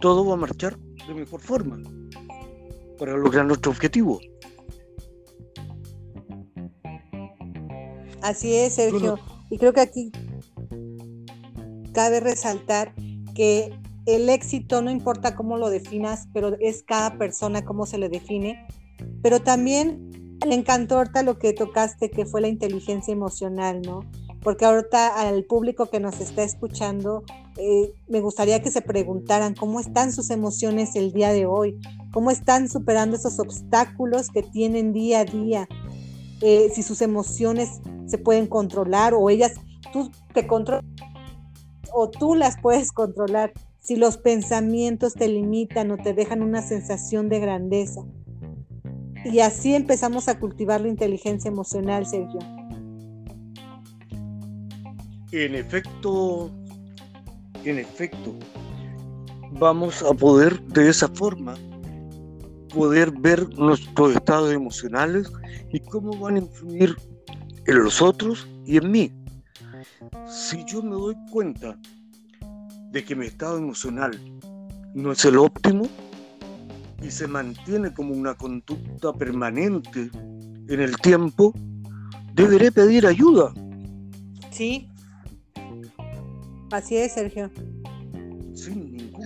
todo 0.00 0.24
va 0.24 0.34
a 0.34 0.38
marchar 0.38 0.78
de 1.06 1.14
mejor 1.14 1.40
forma 1.40 1.80
para 2.98 3.16
lograr 3.16 3.46
nuestro 3.46 3.70
objetivo. 3.70 4.20
Así 8.28 8.54
es, 8.54 8.74
Sergio. 8.74 9.18
Y 9.48 9.56
creo 9.56 9.72
que 9.72 9.80
aquí 9.80 10.12
cabe 11.94 12.20
resaltar 12.20 12.94
que 13.34 13.72
el 14.04 14.28
éxito 14.28 14.82
no 14.82 14.90
importa 14.90 15.34
cómo 15.34 15.56
lo 15.56 15.70
definas, 15.70 16.28
pero 16.34 16.54
es 16.60 16.82
cada 16.82 17.16
persona 17.16 17.64
cómo 17.64 17.86
se 17.86 17.96
le 17.96 18.10
define. 18.10 18.66
Pero 19.22 19.40
también 19.40 20.36
me 20.46 20.54
encantó 20.54 20.98
ahorita 20.98 21.22
lo 21.22 21.38
que 21.38 21.54
tocaste, 21.54 22.10
que 22.10 22.26
fue 22.26 22.42
la 22.42 22.48
inteligencia 22.48 23.12
emocional, 23.12 23.80
¿no? 23.80 24.00
Porque 24.42 24.66
ahorita 24.66 25.08
al 25.26 25.44
público 25.44 25.86
que 25.86 25.98
nos 25.98 26.20
está 26.20 26.42
escuchando, 26.42 27.24
eh, 27.56 27.94
me 28.08 28.20
gustaría 28.20 28.60
que 28.60 28.70
se 28.70 28.82
preguntaran 28.82 29.54
cómo 29.54 29.80
están 29.80 30.12
sus 30.12 30.28
emociones 30.28 30.96
el 30.96 31.12
día 31.14 31.32
de 31.32 31.46
hoy, 31.46 31.78
cómo 32.12 32.30
están 32.30 32.68
superando 32.68 33.16
esos 33.16 33.38
obstáculos 33.38 34.28
que 34.28 34.42
tienen 34.42 34.92
día 34.92 35.20
a 35.20 35.24
día, 35.24 35.66
eh, 36.40 36.70
si 36.74 36.82
sus 36.82 37.02
emociones 37.02 37.80
se 38.06 38.18
pueden 38.18 38.46
controlar 38.46 39.14
o 39.14 39.30
ellas, 39.30 39.54
tú 39.92 40.10
te 40.32 40.46
controlas 40.46 40.84
o 41.92 42.10
tú 42.10 42.34
las 42.34 42.60
puedes 42.60 42.92
controlar, 42.92 43.52
si 43.80 43.96
los 43.96 44.18
pensamientos 44.18 45.14
te 45.14 45.28
limitan 45.28 45.90
o 45.90 45.96
te 45.96 46.12
dejan 46.12 46.42
una 46.42 46.62
sensación 46.62 47.28
de 47.28 47.40
grandeza. 47.40 48.02
Y 49.24 49.40
así 49.40 49.74
empezamos 49.74 50.28
a 50.28 50.38
cultivar 50.38 50.80
la 50.80 50.88
inteligencia 50.88 51.48
emocional, 51.48 52.06
Sergio. 52.06 52.38
En 55.32 55.54
efecto, 55.54 56.50
en 57.64 57.78
efecto, 57.78 58.34
vamos 59.52 60.02
a 60.02 60.14
poder 60.14 60.62
de 60.62 60.88
esa 60.88 61.08
forma 61.08 61.56
poder 62.68 63.10
ver 63.10 63.48
nuestros 63.58 64.14
estados 64.14 64.52
emocionales 64.52 65.30
y 65.72 65.80
cómo 65.80 66.16
van 66.18 66.36
a 66.36 66.38
influir 66.38 66.96
en 67.66 67.82
los 67.82 68.00
otros 68.00 68.46
y 68.64 68.76
en 68.76 68.90
mí. 68.90 69.12
Si 70.28 70.64
yo 70.66 70.82
me 70.82 70.90
doy 70.90 71.14
cuenta 71.30 71.78
de 72.92 73.04
que 73.04 73.14
mi 73.14 73.26
estado 73.26 73.58
emocional 73.58 74.18
no 74.94 75.12
es 75.12 75.24
el 75.24 75.38
óptimo 75.38 75.86
y 77.02 77.10
se 77.10 77.26
mantiene 77.26 77.92
como 77.92 78.14
una 78.14 78.34
conducta 78.34 79.12
permanente 79.12 80.10
en 80.68 80.80
el 80.80 80.96
tiempo, 80.98 81.52
deberé 82.34 82.72
pedir 82.72 83.06
ayuda. 83.06 83.52
Sí. 84.50 84.88
Así 86.70 86.96
es, 86.96 87.12
Sergio 87.12 87.50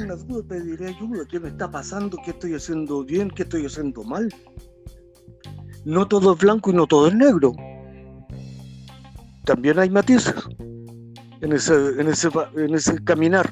ninguna 0.02 0.22
duda 0.24 0.42
pediré 0.48 0.88
ayuda. 0.88 1.24
¿Qué 1.28 1.40
me 1.40 1.48
está 1.48 1.70
pasando? 1.70 2.18
¿Qué 2.24 2.32
estoy 2.32 2.54
haciendo 2.54 3.04
bien? 3.04 3.30
¿Qué 3.30 3.42
estoy 3.42 3.66
haciendo 3.66 4.02
mal? 4.04 4.28
No 5.84 6.06
todo 6.06 6.34
es 6.34 6.40
blanco 6.40 6.70
y 6.70 6.74
no 6.74 6.86
todo 6.86 7.08
es 7.08 7.14
negro. 7.14 7.52
También 9.44 9.78
hay 9.78 9.90
matices 9.90 10.34
en 11.40 11.52
ese, 11.52 11.74
en 12.00 12.08
ese, 12.08 12.28
en 12.56 12.74
ese 12.74 13.02
caminar. 13.04 13.50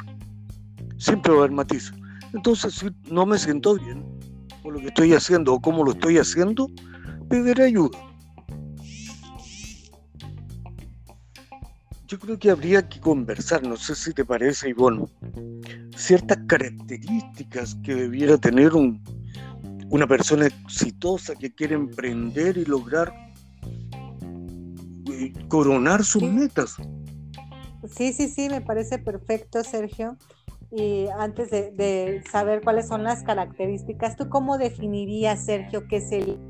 Siempre 0.99 1.33
va 1.33 1.39
a 1.39 1.41
haber 1.43 1.53
matices. 1.53 1.93
Entonces, 2.33 2.75
si 2.75 2.89
no 3.11 3.27
me 3.27 3.39
siento 3.39 3.77
bien 3.77 4.05
con 4.63 4.75
lo 4.75 4.81
que 4.81 4.89
estoy 4.89 5.15
haciendo 5.15 5.55
o 5.55 5.61
cómo 5.61 5.85
lo 5.85 5.93
estoy 5.93 6.19
haciendo, 6.19 6.69
pediré 7.29 7.65
ayuda. 7.65 7.99
Yo 12.11 12.19
creo 12.19 12.39
que 12.41 12.51
habría 12.51 12.89
que 12.89 12.99
conversar, 12.99 13.63
no 13.63 13.77
sé 13.77 13.95
si 13.95 14.13
te 14.13 14.25
parece, 14.25 14.71
Ivonne, 14.71 15.07
ciertas 15.95 16.39
características 16.49 17.77
que 17.85 17.95
debiera 17.95 18.37
tener 18.37 18.75
un, 18.75 19.01
una 19.91 20.09
persona 20.09 20.47
exitosa 20.47 21.37
que 21.37 21.55
quiere 21.55 21.77
emprender 21.77 22.57
y 22.59 22.65
lograr 22.65 23.15
eh, 25.09 25.33
coronar 25.47 26.03
sus 26.03 26.25
metas. 26.25 26.75
Sí, 27.89 28.13
sí, 28.13 28.27
sí, 28.27 28.49
me 28.49 28.61
parece 28.61 28.99
perfecto, 28.99 29.63
Sergio. 29.63 30.17
Y 30.73 31.07
antes 31.17 31.51
de, 31.51 31.71
de 31.71 32.25
saber 32.31 32.61
cuáles 32.63 32.89
son 32.89 33.05
las 33.05 33.23
características, 33.23 34.17
¿tú 34.17 34.29
cómo 34.29 34.59
definirías, 34.59 35.45
Sergio, 35.45 35.87
qué 35.87 35.99
es 35.99 36.11
el 36.11 36.41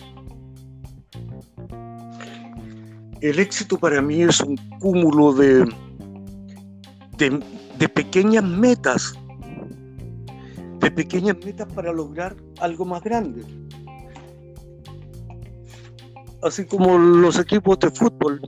el 3.20 3.38
éxito 3.38 3.78
para 3.78 4.00
mí 4.00 4.22
es 4.22 4.40
un 4.40 4.56
cúmulo 4.78 5.32
de, 5.34 5.68
de, 7.18 7.88
pequeñas 7.88 8.44
metas, 8.44 9.12
de 10.78 10.90
pequeñas 10.90 11.36
metas 11.44 11.70
para 11.72 11.92
lograr 11.92 12.34
algo 12.60 12.84
más 12.84 13.02
grande. 13.02 13.44
Así 16.42 16.64
como 16.64 16.96
los 16.96 17.38
equipos 17.38 17.78
de 17.80 17.90
fútbol, 17.90 18.40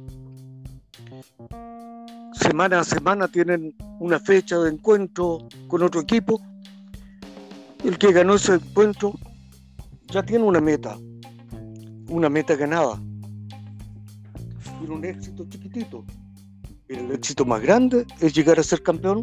semana 2.33 2.81
a 2.81 2.85
semana 2.85 3.29
tienen 3.29 3.75
una 4.01 4.19
fecha 4.19 4.59
de 4.59 4.71
encuentro 4.71 5.47
con 5.69 5.83
otro 5.83 6.01
equipo. 6.01 6.41
El 7.85 7.99
que 7.99 8.13
ganó 8.13 8.37
ese 8.37 8.55
encuentro 8.55 9.13
ya 10.07 10.23
tiene 10.23 10.45
una 10.45 10.61
meta, 10.61 10.97
una 12.09 12.31
meta 12.31 12.55
ganada 12.57 12.99
un 14.91 15.05
éxito 15.05 15.47
chiquitito. 15.49 16.05
El 16.89 17.11
éxito 17.13 17.45
más 17.45 17.63
grande 17.63 18.07
es 18.21 18.35
llegar 18.35 18.59
a 18.59 18.63
ser 18.63 18.83
campeón, 18.83 19.23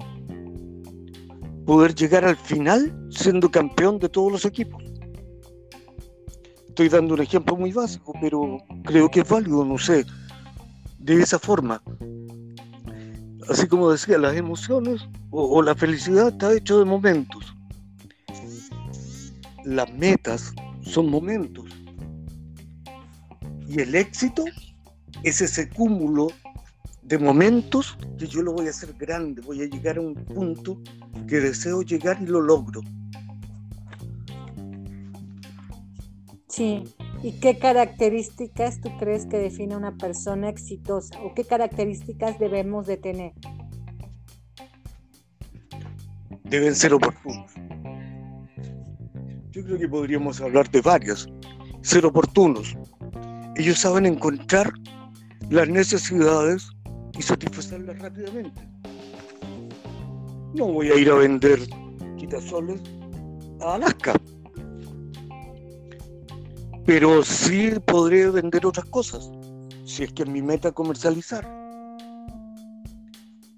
poder 1.66 1.94
llegar 1.94 2.26
al 2.26 2.38
final 2.38 3.08
siendo 3.12 3.50
campeón 3.50 4.00
de 4.00 4.10
todos 4.10 4.32
los 4.32 4.46
equipos. 4.46 4.84
Estoy 6.70 6.90
dando 6.90 7.14
un 7.14 7.22
ejemplo 7.22 7.56
muy 7.56 7.72
básico, 7.72 8.14
pero 8.22 8.58
creo 8.86 9.10
que 9.10 9.20
es 9.22 9.30
válido, 9.30 9.66
no 9.66 9.78
sé, 9.78 10.06
de 11.00 11.22
esa 11.22 11.38
forma. 11.38 11.82
Así 13.50 13.68
como 13.68 13.92
decía, 13.92 14.18
las 14.18 14.36
emociones 14.36 15.08
o, 15.32 15.58
o 15.58 15.62
la 15.62 15.76
felicidad 15.76 16.30
está 16.30 16.54
hecho 16.56 16.80
de 16.80 16.86
momentos. 16.86 17.56
Las 19.66 19.92
metas 19.94 20.54
son 20.82 21.10
momentos 21.10 21.66
Y 23.68 23.82
el 23.82 23.94
éxito 23.94 24.46
es 25.24 25.42
ese 25.42 25.70
cúmulo 25.70 26.28
de 27.02 27.18
momentos 27.18 27.98
que 28.18 28.28
yo 28.28 28.42
lo 28.42 28.54
voy 28.54 28.68
a 28.68 28.70
hacer 28.70 28.94
grande, 28.94 29.42
voy 29.42 29.62
a 29.62 29.66
llegar 29.66 29.98
a 29.98 30.02
un 30.02 30.14
punto 30.14 30.80
que 31.28 31.40
deseo 31.40 31.82
llegar 31.82 32.20
y 32.22 32.28
lo 32.28 32.42
logro. 32.42 32.82
Sí. 36.48 36.84
¿Y 37.22 37.34
qué 37.40 37.58
características 37.58 38.80
tú 38.80 38.90
crees 38.98 39.26
que 39.26 39.38
define 39.38 39.76
una 39.76 39.98
persona 39.98 40.50
exitosa 40.50 41.20
o 41.22 41.34
qué 41.34 41.44
características 41.44 42.40
debemos 42.40 42.88
de 42.88 42.98
tener? 42.98 43.34
Deben 46.44 46.76
ser 46.76 46.94
oportunos. 46.94 47.52
Yo 49.52 49.64
creo 49.66 49.78
que 49.78 49.88
podríamos 49.88 50.40
hablar 50.42 50.70
de 50.72 50.82
varias. 50.82 51.28
Ser 51.82 52.06
oportunos. 52.06 52.78
Ellos 53.56 53.80
saben 53.80 54.06
encontrar 54.06 54.72
las 55.50 55.68
necesidades 55.68 56.70
y 57.18 57.22
satisfacerlas 57.22 57.98
rápidamente. 58.00 58.62
No 60.54 60.66
voy 60.68 60.90
a 60.90 60.96
ir 60.96 61.10
a 61.10 61.16
vender 61.16 61.60
quitasoles 62.18 62.82
a 63.62 63.76
Alaska. 63.76 64.14
Pero 66.86 67.24
sí 67.24 67.72
podré 67.86 68.30
vender 68.30 68.66
otras 68.66 68.86
cosas, 68.86 69.30
si 69.86 70.04
es 70.04 70.14
que 70.14 70.24
es 70.24 70.30
mi 70.30 70.42
meta 70.42 70.72
comercializar. 70.72 71.48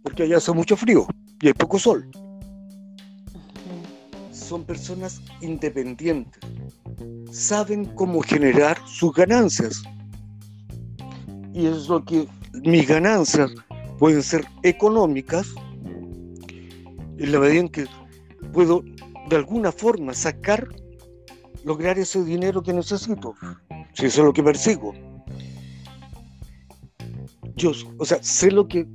Porque 0.03 0.23
allá 0.23 0.37
hace 0.37 0.51
mucho 0.51 0.75
frío 0.75 1.07
y 1.41 1.47
hay 1.47 1.53
poco 1.53 1.77
sol. 1.77 2.09
Son 4.31 4.63
personas 4.65 5.21
independientes. 5.41 6.41
Saben 7.31 7.85
cómo 7.95 8.21
generar 8.21 8.77
sus 8.85 9.13
ganancias. 9.13 9.81
Y 11.53 11.65
es 11.65 11.87
lo 11.87 12.03
que 12.03 12.27
mis 12.63 12.87
ganancias 12.87 13.51
pueden 13.99 14.23
ser 14.23 14.45
económicas 14.63 15.53
en 17.17 17.31
la 17.31 17.39
medida 17.39 17.59
en 17.59 17.69
que 17.69 17.85
puedo 18.51 18.83
de 19.29 19.35
alguna 19.35 19.71
forma 19.71 20.13
sacar, 20.13 20.67
lograr 21.63 21.99
ese 21.99 22.23
dinero 22.23 22.61
que 22.63 22.73
necesito, 22.73 23.35
si 23.93 24.07
eso 24.07 24.21
es 24.21 24.25
lo 24.25 24.33
que 24.33 24.43
persigo. 24.43 24.93
Yo, 27.55 27.71
o 27.97 28.05
sea, 28.05 28.21
sé 28.23 28.49
lo 28.51 28.67
que, 28.67 28.87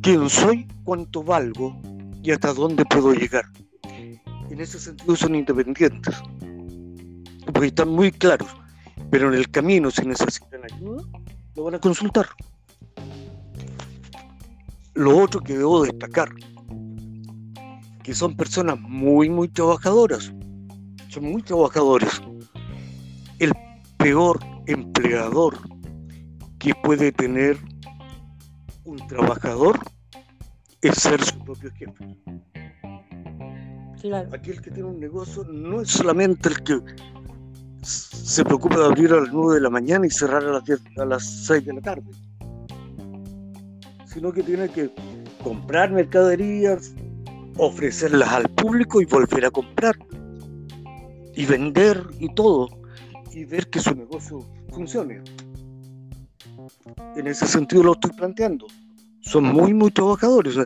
quién 0.00 0.28
soy, 0.30 0.66
cuánto 0.84 1.22
valgo 1.22 1.78
y 2.22 2.30
hasta 2.30 2.54
dónde 2.54 2.84
puedo 2.86 3.12
llegar. 3.12 3.44
En 4.50 4.60
ese 4.60 4.80
sentido 4.80 5.14
son 5.14 5.34
independientes, 5.34 6.16
porque 7.52 7.68
están 7.68 7.90
muy 7.90 8.10
claros, 8.10 8.48
pero 9.10 9.28
en 9.28 9.34
el 9.34 9.50
camino 9.50 9.90
si 9.90 10.06
necesitan 10.06 10.62
ayuda, 10.72 11.04
lo 11.54 11.64
van 11.64 11.74
a 11.74 11.78
consultar. 11.78 12.26
Lo 14.94 15.16
otro 15.18 15.40
que 15.40 15.56
debo 15.56 15.84
destacar, 15.84 16.30
que 18.02 18.14
son 18.14 18.36
personas 18.36 18.78
muy, 18.80 19.28
muy 19.30 19.48
trabajadoras, 19.48 20.32
son 21.08 21.24
muy 21.24 21.42
trabajadores. 21.42 22.20
El 23.38 23.52
peor 23.96 24.38
empleador 24.66 25.56
que 26.58 26.74
puede 26.74 27.12
tener 27.12 27.56
un 28.84 28.96
trabajador 29.06 29.78
es 30.82 30.94
ser 30.96 31.22
su 31.22 31.38
propio 31.44 31.70
jefe. 31.72 32.16
Claro. 34.00 34.30
Aquel 34.32 34.60
que 34.62 34.70
tiene 34.70 34.88
un 34.88 34.98
negocio 34.98 35.44
no 35.44 35.82
es 35.82 35.90
solamente 35.90 36.48
el 36.48 36.62
que 36.62 36.80
se 37.82 38.44
preocupa 38.44 38.78
de 38.78 38.84
abrir 38.86 39.12
a 39.12 39.20
las 39.20 39.32
9 39.32 39.54
de 39.54 39.60
la 39.60 39.70
mañana 39.70 40.06
y 40.06 40.10
cerrar 40.10 40.44
a 40.44 40.52
las, 40.52 40.62
a 40.98 41.04
las 41.04 41.24
6 41.46 41.64
de 41.64 41.72
la 41.74 41.80
tarde, 41.80 42.10
sino 44.06 44.32
que 44.32 44.42
tiene 44.42 44.68
que 44.68 44.90
comprar 45.42 45.90
mercaderías, 45.90 46.94
ofrecerlas 47.56 48.28
al 48.30 48.48
público 48.50 49.00
y 49.00 49.06
volver 49.06 49.46
a 49.46 49.50
comprar, 49.50 49.96
y 51.34 51.46
vender 51.46 52.02
y 52.18 52.32
todo, 52.34 52.68
y 53.32 53.44
ver 53.44 53.68
que 53.68 53.80
su 53.80 53.94
negocio 53.94 54.44
funcione. 54.70 55.22
En 57.16 57.26
ese 57.26 57.46
sentido 57.46 57.82
lo 57.82 57.92
estoy 57.92 58.12
planteando. 58.12 58.66
Son 59.20 59.44
muy, 59.44 59.72
muy 59.72 59.90
trabajadores. 59.90 60.56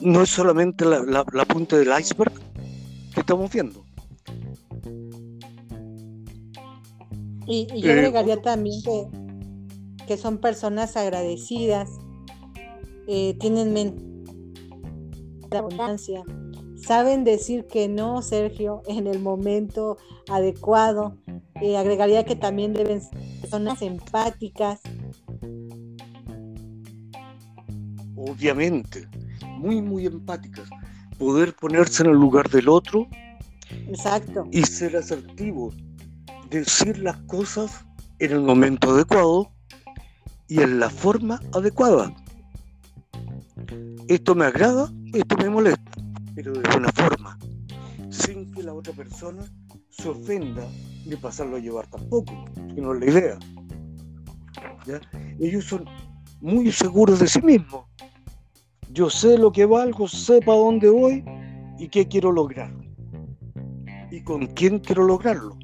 No 0.00 0.22
es 0.22 0.30
solamente 0.30 0.84
la, 0.84 1.24
la 1.32 1.44
punta 1.44 1.76
del 1.76 1.88
iceberg 1.98 2.32
que 3.14 3.20
estamos 3.20 3.50
viendo. 3.52 3.84
Y, 7.46 7.66
yo 7.80 7.90
eh, 7.90 7.92
agregaría 7.92 8.40
también 8.40 8.82
que, 8.82 9.08
que, 10.06 10.16
son 10.16 10.38
personas 10.38 10.96
agradecidas, 10.96 11.90
eh, 13.08 13.36
tienen 13.40 13.72
mente 13.72 14.02
de 15.50 15.58
abundancia, 15.58 16.22
saben 16.76 17.24
decir 17.24 17.66
que 17.66 17.88
no, 17.88 18.22
Sergio, 18.22 18.82
en 18.86 19.06
el 19.06 19.18
momento 19.18 19.96
adecuado. 20.28 21.16
Eh, 21.60 21.76
agregaría 21.76 22.24
que 22.24 22.34
también 22.34 22.72
deben 22.72 23.00
ser 23.00 23.18
personas 23.40 23.82
empáticas. 23.82 24.80
Obviamente, 28.16 29.08
muy, 29.58 29.80
muy 29.80 30.06
empáticas. 30.06 30.68
Poder 31.18 31.54
ponerse 31.54 32.02
en 32.02 32.10
el 32.10 32.16
lugar 32.16 32.48
del 32.50 32.68
otro. 32.68 33.06
Exacto. 33.88 34.46
Y 34.50 34.62
ser 34.62 34.96
asertivos 34.96 35.76
decir 36.52 36.98
las 36.98 37.16
cosas 37.22 37.84
en 38.18 38.32
el 38.32 38.40
momento 38.42 38.90
adecuado 38.90 39.50
y 40.48 40.60
en 40.60 40.78
la 40.78 40.90
forma 40.90 41.40
adecuada. 41.54 42.14
Esto 44.08 44.34
me 44.34 44.44
agrada, 44.44 44.92
esto 45.14 45.36
me 45.38 45.48
molesta, 45.48 45.90
pero 46.34 46.52
de 46.52 46.68
buena 46.68 46.92
forma, 46.92 47.38
sin 48.10 48.52
que 48.52 48.62
la 48.62 48.74
otra 48.74 48.92
persona 48.92 49.42
se 49.88 50.10
ofenda 50.10 50.66
ni 51.06 51.16
pasarlo 51.16 51.56
a 51.56 51.60
llevar 51.60 51.86
tampoco, 51.86 52.44
que 52.54 52.80
no 52.80 52.94
es 52.94 53.00
la 53.00 53.06
idea. 53.06 53.38
Ellos 55.40 55.64
son 55.64 55.86
muy 56.42 56.70
seguros 56.70 57.18
de 57.18 57.28
sí 57.28 57.40
mismos. 57.40 57.86
Yo 58.90 59.08
sé 59.08 59.38
lo 59.38 59.50
que 59.52 59.64
valgo, 59.64 60.06
sé 60.06 60.40
para 60.40 60.58
dónde 60.58 60.90
voy 60.90 61.24
y 61.78 61.88
qué 61.88 62.06
quiero 62.06 62.30
lograr. 62.30 62.70
Y 64.10 64.22
con 64.22 64.46
quién 64.48 64.78
quiero 64.80 65.04
lograrlo 65.04 65.56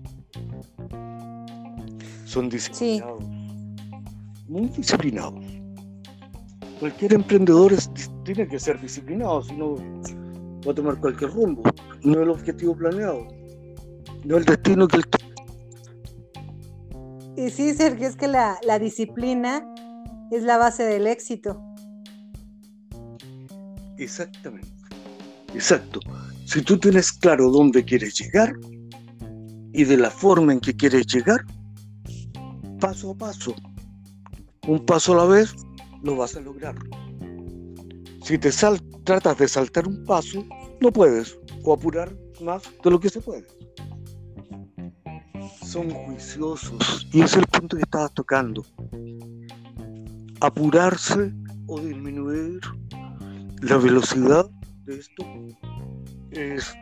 son 2.28 2.50
disciplinados. 2.50 3.24
Muy 4.48 4.68
disciplinados. 4.68 5.44
Cualquier 6.78 7.14
emprendedor 7.14 7.72
tiene 8.24 8.46
que 8.46 8.58
ser 8.58 8.80
disciplinado, 8.80 9.42
si 9.42 9.54
no 9.54 9.76
va 10.66 10.72
a 10.72 10.74
tomar 10.74 11.00
cualquier 11.00 11.30
rumbo. 11.30 11.62
No 12.02 12.22
el 12.22 12.28
objetivo 12.28 12.76
planeado, 12.76 13.26
no 14.24 14.36
el 14.36 14.44
destino 14.44 14.86
que 14.86 14.98
él 14.98 15.04
Y 17.36 17.50
sí, 17.50 17.74
Sergio, 17.74 18.06
es 18.06 18.16
que 18.16 18.28
la, 18.28 18.58
la 18.62 18.78
disciplina 18.78 19.66
es 20.30 20.42
la 20.42 20.58
base 20.58 20.84
del 20.84 21.06
éxito. 21.06 21.60
Exactamente. 23.96 24.68
Exacto. 25.54 26.00
Si 26.44 26.60
tú 26.60 26.78
tienes 26.78 27.10
claro 27.10 27.50
dónde 27.50 27.84
quieres 27.84 28.14
llegar 28.20 28.54
y 29.72 29.84
de 29.84 29.96
la 29.96 30.10
forma 30.10 30.52
en 30.52 30.60
que 30.60 30.76
quieres 30.76 31.06
llegar, 31.06 31.44
paso 32.78 33.10
a 33.10 33.14
paso, 33.14 33.54
un 34.66 34.84
paso 34.84 35.12
a 35.12 35.16
la 35.16 35.24
vez, 35.24 35.54
lo 36.02 36.16
vas 36.16 36.36
a 36.36 36.40
lograr. 36.40 36.76
Si 38.22 38.38
te 38.38 38.52
sal, 38.52 38.80
tratas 39.04 39.38
de 39.38 39.48
saltar 39.48 39.88
un 39.88 40.04
paso, 40.04 40.44
no 40.80 40.92
puedes, 40.92 41.38
o 41.64 41.72
apurar 41.72 42.14
más 42.40 42.62
de 42.84 42.90
lo 42.90 43.00
que 43.00 43.08
se 43.08 43.20
puede. 43.20 43.46
Son 45.64 45.90
juiciosos, 45.90 47.08
y 47.12 47.22
es 47.22 47.34
el 47.36 47.46
punto 47.46 47.76
que 47.76 47.82
estabas 47.82 48.12
tocando. 48.14 48.64
Apurarse 50.40 51.32
o 51.66 51.80
disminuir 51.80 52.60
la 53.62 53.76
velocidad 53.76 54.48
de 54.84 54.98
esto 54.98 55.24
es 56.30 56.72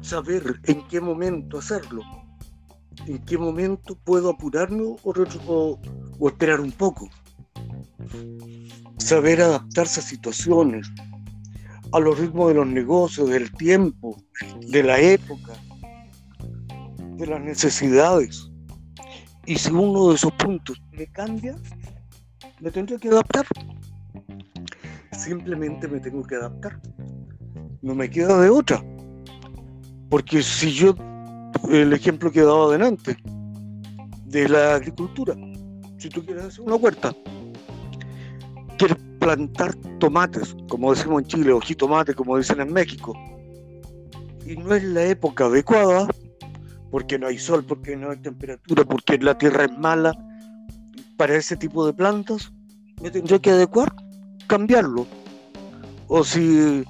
saber 0.00 0.60
en 0.64 0.86
qué 0.88 1.00
momento 1.00 1.58
hacerlo 1.58 2.02
en 3.06 3.18
qué 3.24 3.38
momento 3.38 3.96
puedo 4.04 4.30
apurarme 4.30 4.82
o, 5.02 6.28
esperar 6.28 6.60
un 6.60 6.72
poco. 6.72 7.08
Saber 8.98 9.40
adaptarse 9.40 10.00
a 10.00 10.02
situaciones, 10.02 10.90
a 11.92 12.00
los 12.00 12.18
ritmos 12.18 12.48
de 12.48 12.54
los 12.54 12.66
negocios, 12.66 13.28
del 13.30 13.50
tiempo, 13.52 14.16
de 14.68 14.82
la 14.82 14.98
época, 15.00 15.52
de 17.16 17.26
las 17.26 17.40
necesidades. 17.40 18.50
Y 19.46 19.56
si 19.56 19.70
uno 19.70 20.08
de 20.08 20.14
esos 20.14 20.32
puntos 20.32 20.80
me 20.92 21.06
cambia, 21.06 21.56
me 22.60 22.70
tendré 22.70 22.98
que 22.98 23.08
adaptar. 23.08 23.46
Simplemente 25.12 25.88
me 25.88 26.00
tengo 26.00 26.22
que 26.22 26.36
adaptar. 26.36 26.80
No 27.82 27.94
me 27.94 28.08
queda 28.08 28.40
de 28.40 28.50
otra. 28.50 28.84
Porque 30.08 30.42
si 30.42 30.72
yo 30.72 30.94
el 31.68 31.92
ejemplo 31.92 32.30
que 32.30 32.40
he 32.40 32.44
dado 32.44 32.68
adelante. 32.68 33.16
de 34.30 34.48
la 34.48 34.76
agricultura. 34.76 35.34
Si 35.98 36.08
tú 36.08 36.24
quieres 36.24 36.44
hacer 36.44 36.60
una 36.60 36.76
huerta, 36.76 37.14
quieres 38.78 38.96
plantar 39.18 39.74
tomates, 39.98 40.56
como 40.68 40.94
decimos 40.94 41.22
en 41.22 41.28
Chile, 41.28 41.52
o 41.52 41.60
jitomate, 41.60 42.14
como 42.14 42.38
dicen 42.38 42.60
en 42.60 42.72
México, 42.72 43.12
y 44.46 44.56
no 44.56 44.74
es 44.74 44.84
la 44.84 45.04
época 45.04 45.46
adecuada, 45.46 46.08
porque 46.90 47.18
no 47.18 47.26
hay 47.26 47.38
sol, 47.38 47.64
porque 47.64 47.96
no 47.96 48.10
hay 48.10 48.18
temperatura, 48.18 48.84
porque 48.84 49.18
la 49.18 49.36
tierra 49.36 49.64
es 49.64 49.78
mala 49.78 50.16
para 51.16 51.36
ese 51.36 51.56
tipo 51.56 51.84
de 51.84 51.92
plantas, 51.92 52.52
me 53.02 53.10
tendría 53.10 53.38
que 53.38 53.50
adecuar, 53.50 53.92
cambiarlo. 54.46 55.06
O 56.06 56.24
si 56.24 56.84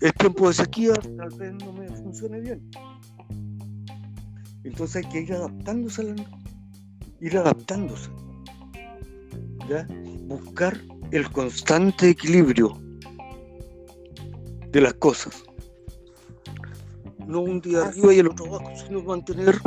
es 0.00 0.14
tiempo 0.14 0.48
de 0.48 0.54
sequía, 0.54 0.92
tal 0.94 1.30
vez 1.38 1.52
no 1.54 1.72
me 1.72 1.88
funcione 1.88 2.40
bien. 2.40 2.70
Entonces 4.64 5.04
hay 5.04 5.10
que 5.10 5.20
ir 5.22 5.32
adaptándose, 5.32 6.02
a 6.02 6.04
la, 6.04 6.14
ir 7.20 7.36
adaptándose. 7.36 8.10
¿ya? 9.68 9.86
Buscar 10.26 10.80
el 11.10 11.30
constante 11.30 12.10
equilibrio 12.10 12.80
de 14.70 14.80
las 14.80 14.94
cosas. 14.94 15.44
No 17.26 17.40
un 17.40 17.60
día 17.60 17.86
arriba 17.86 18.14
y 18.14 18.18
el 18.18 18.28
otro 18.28 18.46
abajo, 18.46 18.72
sino 18.76 19.02
mantener, 19.02 19.60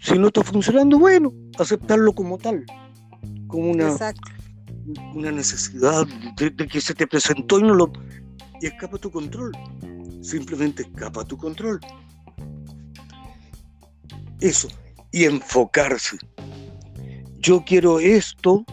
si 0.00 0.18
no 0.18 0.28
está 0.28 0.42
funcionando, 0.42 0.98
bueno, 0.98 1.32
aceptarlo 1.58 2.12
como 2.12 2.38
tal, 2.38 2.64
como 3.46 3.70
una, 3.70 3.96
una 5.14 5.30
necesidad 5.30 6.06
de, 6.36 6.54
que 6.66 6.80
se 6.80 6.94
te 6.94 7.06
presentó 7.06 7.58
y 7.58 7.62
no 7.62 7.74
lo 7.74 7.92
y 8.60 8.66
escapa 8.66 8.98
tu 8.98 9.10
control. 9.10 9.52
Simplemente 10.20 10.82
escapa 10.82 11.24
tu 11.24 11.36
control. 11.36 11.80
Eso. 14.40 14.68
Y 15.10 15.24
enfocarse. 15.24 16.18
Yo 17.38 17.64
quiero 17.64 17.98
esto 17.98 18.64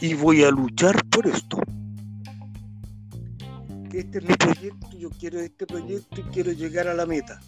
y 0.00 0.14
voy 0.14 0.44
a 0.44 0.50
luchar 0.50 1.02
por 1.08 1.26
esto. 1.26 1.58
Este 3.92 4.18
es 4.18 4.24
mi 4.24 4.34
proyecto, 4.34 4.98
yo 4.98 5.08
quiero 5.10 5.40
este 5.40 5.66
proyecto 5.66 6.20
y 6.20 6.24
quiero 6.24 6.52
llegar 6.52 6.88
a 6.88 6.94
la 6.94 7.06
meta. 7.06 7.40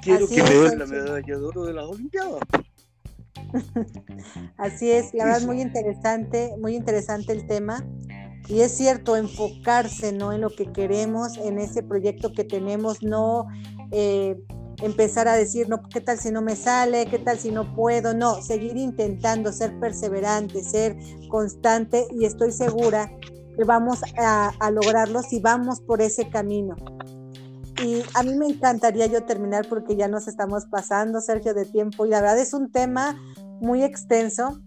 Quiero 0.00 0.28
que 0.28 0.42
me 0.42 0.50
den 0.50 0.78
la 0.78 0.86
medalla 0.86 1.36
de 1.36 1.44
oro 1.44 1.64
de 1.64 1.72
las 1.74 1.84
Olimpiadas. 1.86 2.40
Así 4.56 4.90
es, 4.90 5.12
la 5.12 5.24
verdad 5.24 5.42
muy 5.42 5.60
interesante, 5.60 6.54
muy 6.60 6.76
interesante 6.76 7.32
el 7.32 7.46
tema. 7.48 7.84
Y 8.48 8.60
es 8.60 8.72
cierto, 8.72 9.16
enfocarse 9.16 10.12
¿no? 10.12 10.32
en 10.32 10.40
lo 10.40 10.50
que 10.50 10.70
queremos, 10.72 11.36
en 11.36 11.58
ese 11.58 11.82
proyecto 11.82 12.32
que 12.32 12.44
tenemos, 12.44 13.02
no 13.02 13.46
eh, 13.90 14.36
empezar 14.82 15.26
a 15.26 15.34
decir, 15.34 15.68
no, 15.68 15.82
¿qué 15.82 16.00
tal 16.00 16.18
si 16.18 16.30
no 16.30 16.42
me 16.42 16.54
sale? 16.54 17.06
¿Qué 17.06 17.18
tal 17.18 17.38
si 17.38 17.50
no 17.50 17.74
puedo? 17.74 18.14
No, 18.14 18.40
seguir 18.42 18.76
intentando, 18.76 19.52
ser 19.52 19.78
perseverante, 19.80 20.62
ser 20.62 20.96
constante 21.28 22.06
y 22.12 22.24
estoy 22.24 22.52
segura 22.52 23.10
que 23.56 23.64
vamos 23.64 24.00
a, 24.18 24.52
a 24.60 24.70
lograrlo 24.70 25.22
si 25.22 25.40
vamos 25.40 25.80
por 25.80 26.00
ese 26.00 26.28
camino. 26.28 26.76
Y 27.82 28.02
a 28.14 28.22
mí 28.22 28.34
me 28.34 28.46
encantaría 28.46 29.06
yo 29.06 29.24
terminar 29.24 29.66
porque 29.68 29.96
ya 29.96 30.08
nos 30.08 30.28
estamos 30.28 30.66
pasando, 30.66 31.20
Sergio, 31.20 31.52
de 31.52 31.64
tiempo 31.64 32.06
y 32.06 32.10
la 32.10 32.20
verdad 32.20 32.38
es 32.38 32.54
un 32.54 32.70
tema 32.70 33.20
muy 33.60 33.82
extenso 33.82 34.60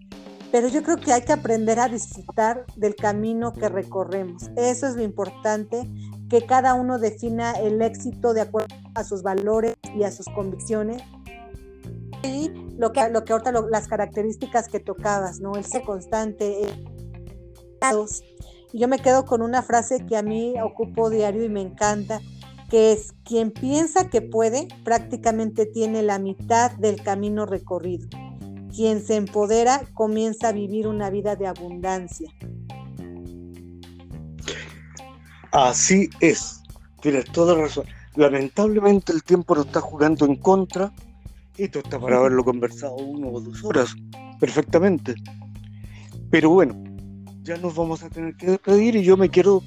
pero 0.52 0.68
yo 0.68 0.82
creo 0.82 0.96
que 0.96 1.12
hay 1.12 1.22
que 1.22 1.32
aprender 1.32 1.78
a 1.78 1.88
disfrutar 1.88 2.66
del 2.76 2.96
camino 2.96 3.52
que 3.52 3.68
recorremos. 3.68 4.50
Eso 4.56 4.86
es 4.86 4.96
lo 4.96 5.02
importante, 5.02 5.88
que 6.28 6.44
cada 6.46 6.74
uno 6.74 6.98
defina 6.98 7.52
el 7.52 7.80
éxito 7.82 8.34
de 8.34 8.42
acuerdo 8.42 8.74
a 8.94 9.04
sus 9.04 9.22
valores 9.22 9.76
y 9.96 10.02
a 10.02 10.10
sus 10.10 10.26
convicciones. 10.26 11.02
Y 12.22 12.50
lo 12.76 12.92
que, 12.92 13.08
lo 13.10 13.24
que 13.24 13.32
ahorita 13.32 13.52
las 13.52 13.88
características 13.88 14.68
que 14.68 14.80
tocabas, 14.80 15.40
¿no? 15.40 15.52
El 15.54 15.64
constante. 15.84 16.62
y 18.72 18.78
yo 18.78 18.88
me 18.88 18.98
quedo 18.98 19.24
con 19.24 19.42
una 19.42 19.62
frase 19.62 20.04
que 20.06 20.16
a 20.16 20.22
mí 20.22 20.54
ocupo 20.62 21.10
diario 21.10 21.44
y 21.44 21.48
me 21.48 21.62
encanta, 21.62 22.20
que 22.68 22.92
es 22.92 23.12
quien 23.24 23.50
piensa 23.50 24.08
que 24.08 24.22
puede, 24.22 24.68
prácticamente 24.84 25.66
tiene 25.66 26.02
la 26.02 26.18
mitad 26.18 26.72
del 26.72 27.02
camino 27.02 27.46
recorrido. 27.46 28.08
Quien 28.74 29.04
se 29.04 29.16
empodera 29.16 29.82
comienza 29.94 30.48
a 30.48 30.52
vivir 30.52 30.86
una 30.86 31.10
vida 31.10 31.36
de 31.36 31.46
abundancia. 31.46 32.30
Así 35.52 36.08
es, 36.20 36.62
tienes 37.00 37.24
toda 37.26 37.54
razón. 37.56 37.84
Lamentablemente 38.14 39.12
el 39.12 39.22
tiempo 39.24 39.54
nos 39.54 39.66
está 39.66 39.80
jugando 39.80 40.24
en 40.26 40.36
contra. 40.36 40.92
Esto 41.56 41.80
está 41.80 41.98
para 41.98 42.18
haberlo 42.18 42.44
conversado 42.44 42.94
uno 42.94 43.28
o 43.28 43.40
dos 43.40 43.64
horas, 43.64 43.94
perfectamente. 44.38 45.14
Pero 46.30 46.50
bueno, 46.50 46.80
ya 47.42 47.56
nos 47.56 47.74
vamos 47.74 48.02
a 48.02 48.08
tener 48.08 48.36
que 48.36 48.46
despedir 48.46 48.94
y 48.96 49.02
yo 49.02 49.16
me 49.16 49.28
quiero, 49.28 49.62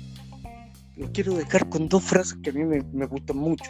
me 0.95 1.11
quiero 1.11 1.33
dejar 1.33 1.67
con 1.69 1.89
dos 1.89 2.03
frases 2.03 2.37
que 2.41 2.51
a 2.51 2.53
mí 2.53 2.63
me, 2.63 3.05
gustan 3.05 3.37
mucho. 3.37 3.69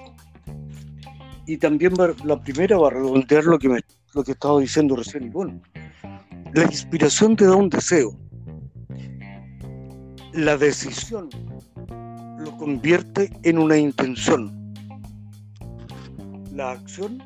Y 1.48 1.58
también 1.58 1.94
la 2.24 2.42
primera 2.42 2.78
va 2.78 2.88
a 2.88 2.92
redondear 2.92 3.44
lo 3.46 3.58
que 3.58 3.70
me 3.70 3.82
lo 4.14 4.24
que 4.24 4.34
estaba 4.34 4.60
diciendo 4.60 4.96
recién 4.96 5.26
Ivonne. 5.26 5.62
La 6.54 6.64
inspiración 6.64 7.36
te 7.36 7.46
da 7.46 7.56
un 7.56 7.70
deseo. 7.70 8.16
La 10.34 10.58
decisión 10.58 11.30
lo 12.38 12.58
convierte 12.58 13.32
en 13.44 13.58
una 13.58 13.78
intención. 13.78 14.74
La 16.52 16.72
acción 16.72 17.24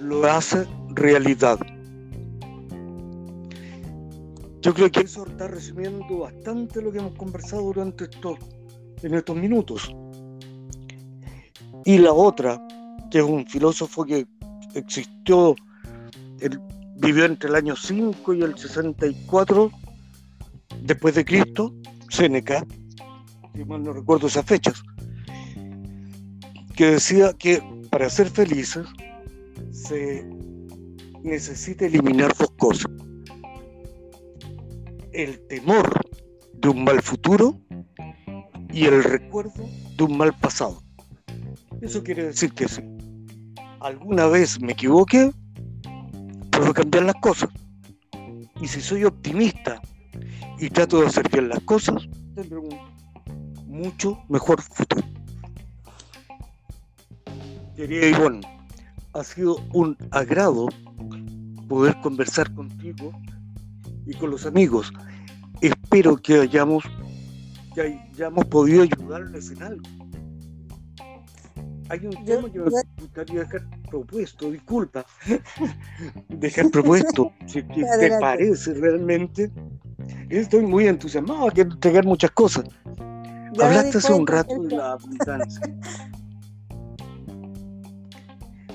lo 0.00 0.24
hace 0.26 0.66
realidad. 0.90 1.58
Yo 4.60 4.74
creo 4.74 4.90
que 4.90 5.00
eso 5.00 5.26
está 5.26 5.48
resumiendo 5.48 6.18
bastante 6.18 6.82
lo 6.82 6.90
que 6.90 6.98
hemos 6.98 7.14
conversado 7.14 7.62
durante 7.62 8.04
estos, 8.04 8.38
en 9.02 9.14
estos 9.14 9.36
minutos. 9.36 9.94
Y 11.84 11.98
la 11.98 12.12
otra, 12.12 12.60
que 13.10 13.18
es 13.18 13.24
un 13.24 13.46
filósofo 13.46 14.04
que 14.04 14.26
existió 14.74 15.54
él 16.40 16.60
vivió 16.96 17.24
entre 17.24 17.48
el 17.48 17.56
año 17.56 17.76
5 17.76 18.34
y 18.34 18.42
el 18.42 18.56
64 18.56 19.70
después 20.82 21.14
de 21.14 21.24
Cristo, 21.24 21.74
Seneca, 22.10 22.64
si 23.54 23.64
mal 23.64 23.82
no 23.82 23.92
recuerdo 23.92 24.26
esas 24.26 24.44
fechas, 24.44 24.82
que 26.76 26.86
decía 26.86 27.32
que 27.32 27.62
para 27.90 28.08
ser 28.08 28.30
felices 28.30 28.86
se 29.72 30.28
necesita 31.22 31.86
eliminar 31.86 32.34
dos 32.36 32.50
cosas. 32.52 32.90
El 35.12 35.40
temor 35.48 36.00
de 36.54 36.68
un 36.68 36.84
mal 36.84 37.02
futuro 37.02 37.60
y 38.72 38.84
el 38.84 39.02
recuerdo 39.02 39.68
de 39.96 40.04
un 40.04 40.16
mal 40.16 40.32
pasado. 40.38 40.82
Eso 41.80 42.02
quiere 42.02 42.26
decir 42.26 42.52
que 42.52 42.68
si 42.68 42.82
alguna 43.80 44.26
vez 44.26 44.60
me 44.60 44.72
equivoqué, 44.72 45.32
puedo 46.58 46.74
cambiar 46.74 47.04
las 47.04 47.14
cosas. 47.16 47.48
Y 48.60 48.66
si 48.66 48.80
soy 48.80 49.04
optimista 49.04 49.80
y 50.58 50.68
trato 50.70 51.00
de 51.00 51.06
hacer 51.06 51.28
bien 51.30 51.48
las 51.48 51.60
cosas, 51.60 52.08
tendré 52.34 52.58
un 52.58 52.76
mucho 53.66 54.18
mejor 54.28 54.60
futuro. 54.60 55.06
Querida 57.76 58.08
Ivonne, 58.08 58.40
ha 59.12 59.22
sido 59.22 59.56
un 59.72 59.96
agrado 60.10 60.66
poder 61.68 61.94
conversar 62.00 62.52
contigo 62.54 63.12
y 64.04 64.14
con 64.14 64.30
los 64.30 64.44
amigos. 64.44 64.92
Espero 65.60 66.16
que 66.16 66.40
hayamos, 66.40 66.82
que 67.74 68.00
hayamos 68.12 68.44
podido 68.46 68.82
ayudarles 68.82 69.52
en 69.52 69.62
algo. 69.62 70.07
Hay 71.90 72.04
un 72.04 72.24
tema 72.24 72.52
que 72.52 72.58
me 72.58 72.70
gustaría 73.00 73.40
dejar 73.40 73.66
propuesto, 73.88 74.50
disculpa, 74.50 75.06
dejar 76.28 76.70
propuesto, 76.70 77.32
si 77.46 77.62
te 77.62 78.10
parece 78.20 78.74
realmente. 78.74 79.50
Estoy 80.28 80.66
muy 80.66 80.86
entusiasmado, 80.86 81.50
quiero 81.50 81.72
entregar 81.72 82.04
muchas 82.04 82.30
cosas. 82.32 82.64
Hablaste 83.58 83.98
hace 83.98 84.12
un 84.12 84.26
rato 84.26 84.62
de 84.62 84.76
la 84.76 84.92
abundancia. 84.92 85.62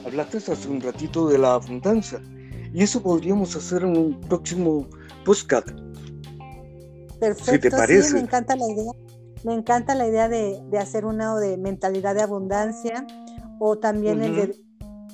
Hablaste 0.06 0.38
hace 0.38 0.68
un 0.68 0.82
ratito 0.82 1.30
de 1.30 1.38
la 1.38 1.54
abundancia. 1.54 2.20
Y 2.74 2.82
eso 2.82 3.02
podríamos 3.02 3.56
hacer 3.56 3.84
en 3.84 3.96
un 3.96 4.20
próximo 4.22 4.88
podcast. 5.24 5.70
Perfecto, 7.20 7.52
si 7.52 7.60
te 7.60 7.70
parece. 7.72 8.16
me 8.16 8.22
encanta 8.22 8.56
la 8.56 8.66
idea. 8.68 8.92
Me 9.44 9.54
encanta 9.54 9.94
la 9.94 10.08
idea 10.08 10.30
de, 10.30 10.62
hacer 10.80 11.06
una 11.06 11.36
de 11.36 11.58
mentalidad 11.58 12.16
de 12.16 12.22
abundancia 12.22 13.06
o 13.60 13.78
también 13.78 14.22
el 14.22 14.36
de 14.36 14.56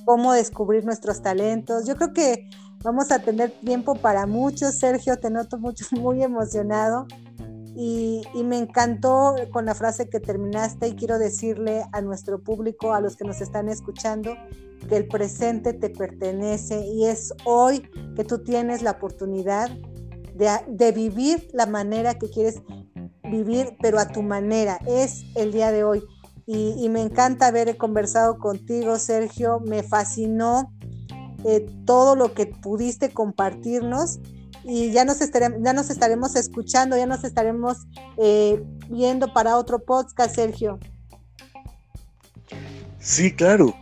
cómo 0.06 0.34
descubrir 0.34 0.86
nuestros 0.86 1.22
talentos. 1.22 1.88
Yo 1.88 1.96
creo 1.96 2.14
que 2.14 2.50
vamos 2.84 3.12
a 3.12 3.20
tener 3.20 3.52
tiempo 3.52 3.96
para 3.96 4.28
muchos. 4.28 4.76
Sergio, 4.76 5.18
te 5.18 5.30
noto 5.30 5.58
mucho, 5.58 5.86
muy 6.00 6.24
emocionado. 6.24 7.08
Y, 7.76 8.24
y, 8.34 8.44
me 8.44 8.58
encantó 8.58 9.36
con 9.54 9.66
la 9.66 9.74
frase 9.74 10.10
que 10.10 10.20
terminaste 10.20 10.90
y 10.90 10.96
quiero 10.96 11.18
decirle 11.18 11.86
a 11.94 12.02
nuestro 12.02 12.44
público, 12.44 12.94
a 12.94 13.00
los 13.00 13.16
que 13.16 13.24
nos 13.24 13.40
están 13.40 13.70
escuchando, 13.70 14.36
que 14.90 14.98
el 14.98 15.08
presente 15.08 15.74
te 15.74 15.90
pertenece 15.90 16.86
y 16.86 17.06
es 17.06 17.34
hoy 17.46 17.88
que 18.16 18.26
tú 18.26 18.40
tienes 18.40 18.82
la 18.82 18.92
oportunidad 18.92 19.70
de, 20.36 20.50
de 20.68 20.92
vivir 20.92 21.48
la 21.54 21.68
manera 21.68 22.16
que 22.16 22.30
quieres 22.30 22.62
vivir, 23.30 23.76
pero 23.82 24.00
a 24.00 24.08
tu 24.08 24.22
manera. 24.22 24.80
Es 24.88 25.24
el 25.36 25.52
día 25.52 25.72
de 25.72 25.84
hoy. 25.84 26.04
Y, 26.46 26.76
y 26.78 26.90
me 26.90 27.02
encanta 27.02 27.48
haber 27.48 27.78
conversado 27.78 28.38
contigo, 28.40 28.98
Sergio. 28.98 29.60
Me 29.60 29.84
fascinó 29.84 30.72
eh, 31.46 31.66
todo 31.86 32.16
lo 32.16 32.34
que 32.34 32.48
pudiste 32.48 33.12
compartirnos 33.12 34.20
y 34.66 34.92
ya 34.92 35.06
nos, 35.06 35.22
estaremos, 35.22 35.60
ya 35.64 35.72
nos 35.72 35.90
estaremos 35.90 36.36
escuchando, 36.36 36.98
ya 36.98 37.06
nos 37.06 37.24
estaremos 37.24 37.88
eh, 38.18 38.62
viendo 38.90 39.32
para 39.34 39.58
otro 39.58 39.80
podcast, 39.80 40.36
Sergio. 40.36 40.80
Sí, 43.00 43.34
claro. 43.34 43.74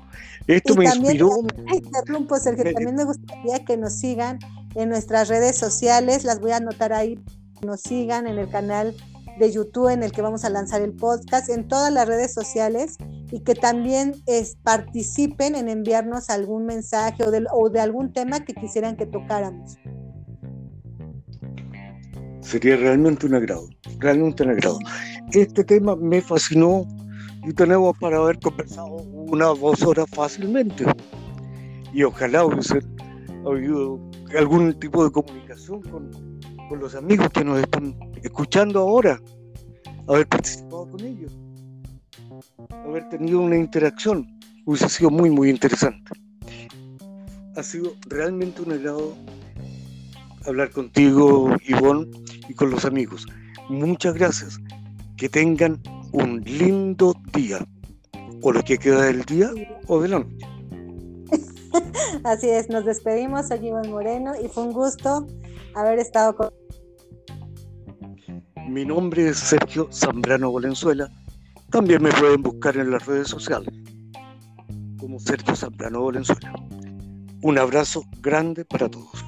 Esto 0.46 0.76
me 0.76 0.86
inspiró. 0.86 1.30
Interrumpo, 1.74 2.38
Sergio. 2.38 2.64
También 2.74 2.96
me 2.96 3.04
gustaría 3.06 3.66
que 3.66 3.76
nos 3.76 3.94
sigan 3.94 4.40
en 4.76 4.90
nuestras 4.90 5.28
redes 5.28 5.58
sociales. 5.58 6.24
Las 6.24 6.40
voy 6.40 6.52
a 6.52 6.58
anotar 6.58 6.94
ahí. 6.94 7.20
Nos 7.66 7.82
sigan 7.82 8.28
en 8.28 8.38
el 8.38 8.50
canal 8.50 8.96
de 9.40 9.52
YouTube 9.52 9.90
en 9.90 10.04
el 10.04 10.12
que 10.12 10.22
vamos 10.22 10.46
a 10.46 10.50
lanzar 10.50 10.82
el 10.82 10.94
podcast, 10.94 11.50
en 11.50 11.68
todas 11.68 11.92
las 11.92 12.08
redes 12.08 12.34
sociales 12.34 12.98
y 13.32 13.42
que 13.42 13.56
también 13.56 14.16
es, 14.26 14.58
participen 14.64 15.56
en 15.56 15.70
enviarnos 15.70 16.30
algún 16.30 16.66
mensaje 16.66 17.24
o 17.24 17.32
de, 17.32 17.46
o 17.52 17.70
de 17.70 17.80
algún 17.80 18.14
tema 18.14 18.44
que 18.44 18.54
quisieran 18.54 18.96
que 18.96 19.06
tocáramos. 19.06 19.78
Sería 22.42 22.78
realmente 22.78 23.26
un 23.26 23.36
agrado, 23.36 23.68
realmente 24.00 24.44
un 24.44 24.52
agrado. 24.52 24.80
Este 25.32 25.64
tema 25.64 25.96
me 25.96 26.22
fascinó 26.22 26.88
y 27.44 27.54
tenemos 27.54 27.98
para 28.00 28.18
haber 28.18 28.40
conversado 28.40 28.96
unas 28.96 29.60
dos 29.60 29.84
horas 29.84 30.06
fácilmente. 30.12 30.86
Y 31.94 32.04
ojalá 32.04 32.46
hubiese 32.46 32.80
habido 33.46 34.00
algún 34.38 34.78
tipo 34.80 35.04
de 35.04 35.12
comunicación 35.12 35.82
con, 35.82 36.10
con 36.68 36.80
los 36.80 36.96
amigos 36.96 37.30
que 37.30 37.44
nos 37.44 37.60
están 37.60 37.96
escuchando 38.24 38.80
ahora, 38.80 39.22
haber 40.08 40.28
participado 40.28 40.90
con 40.90 41.02
ellos, 41.02 41.32
haber 42.70 43.08
tenido 43.10 43.42
una 43.42 43.58
interacción, 43.58 44.28
hubiese 44.66 44.90
sido 44.90 45.10
muy, 45.10 45.30
muy 45.30 45.50
interesante. 45.50 46.12
Ha 47.56 47.64
sido 47.64 47.94
realmente 48.08 48.62
un 48.62 48.74
agrado 48.74 49.16
hablar 50.46 50.70
contigo, 50.72 51.56
Ivonne, 51.68 52.08
y 52.48 52.54
con 52.54 52.70
los 52.70 52.86
amigos. 52.86 53.26
Muchas 53.70 54.14
gracias. 54.14 54.60
Que 55.18 55.28
tengan 55.28 55.82
un 56.12 56.42
lindo 56.42 57.14
día, 57.34 57.60
o 58.42 58.52
lo 58.52 58.62
que 58.64 58.78
queda 58.78 59.06
del 59.06 59.24
día 59.24 59.52
o 59.88 60.00
de 60.02 60.10
la 60.10 60.20
noche. 60.20 60.38
Así 62.24 62.50
es, 62.50 62.70
nos 62.70 62.86
despedimos, 62.86 63.48
soy 63.48 63.68
Ivonne 63.68 63.90
Moreno 63.90 64.34
y 64.42 64.48
fue 64.48 64.64
un 64.64 64.74
gusto 64.74 65.28
haber 65.78 66.00
estado 66.00 66.36
con... 66.36 66.50
Mi 68.68 68.86
nombre 68.86 69.30
es 69.30 69.38
Sergio 69.38 69.88
Zambrano 69.92 70.52
Valenzuela. 70.52 71.10
También 71.70 72.02
me 72.02 72.12
pueden 72.12 72.42
buscar 72.42 72.78
en 72.78 72.92
las 72.92 73.06
redes 73.06 73.28
sociales 73.28 73.74
como 74.98 75.20
Sergio 75.20 75.56
Zambrano 75.56 76.04
Valenzuela. 76.04 76.54
Un 77.42 77.58
abrazo 77.58 78.04
grande 78.20 78.66
para 78.66 78.90
todos. 78.90 79.27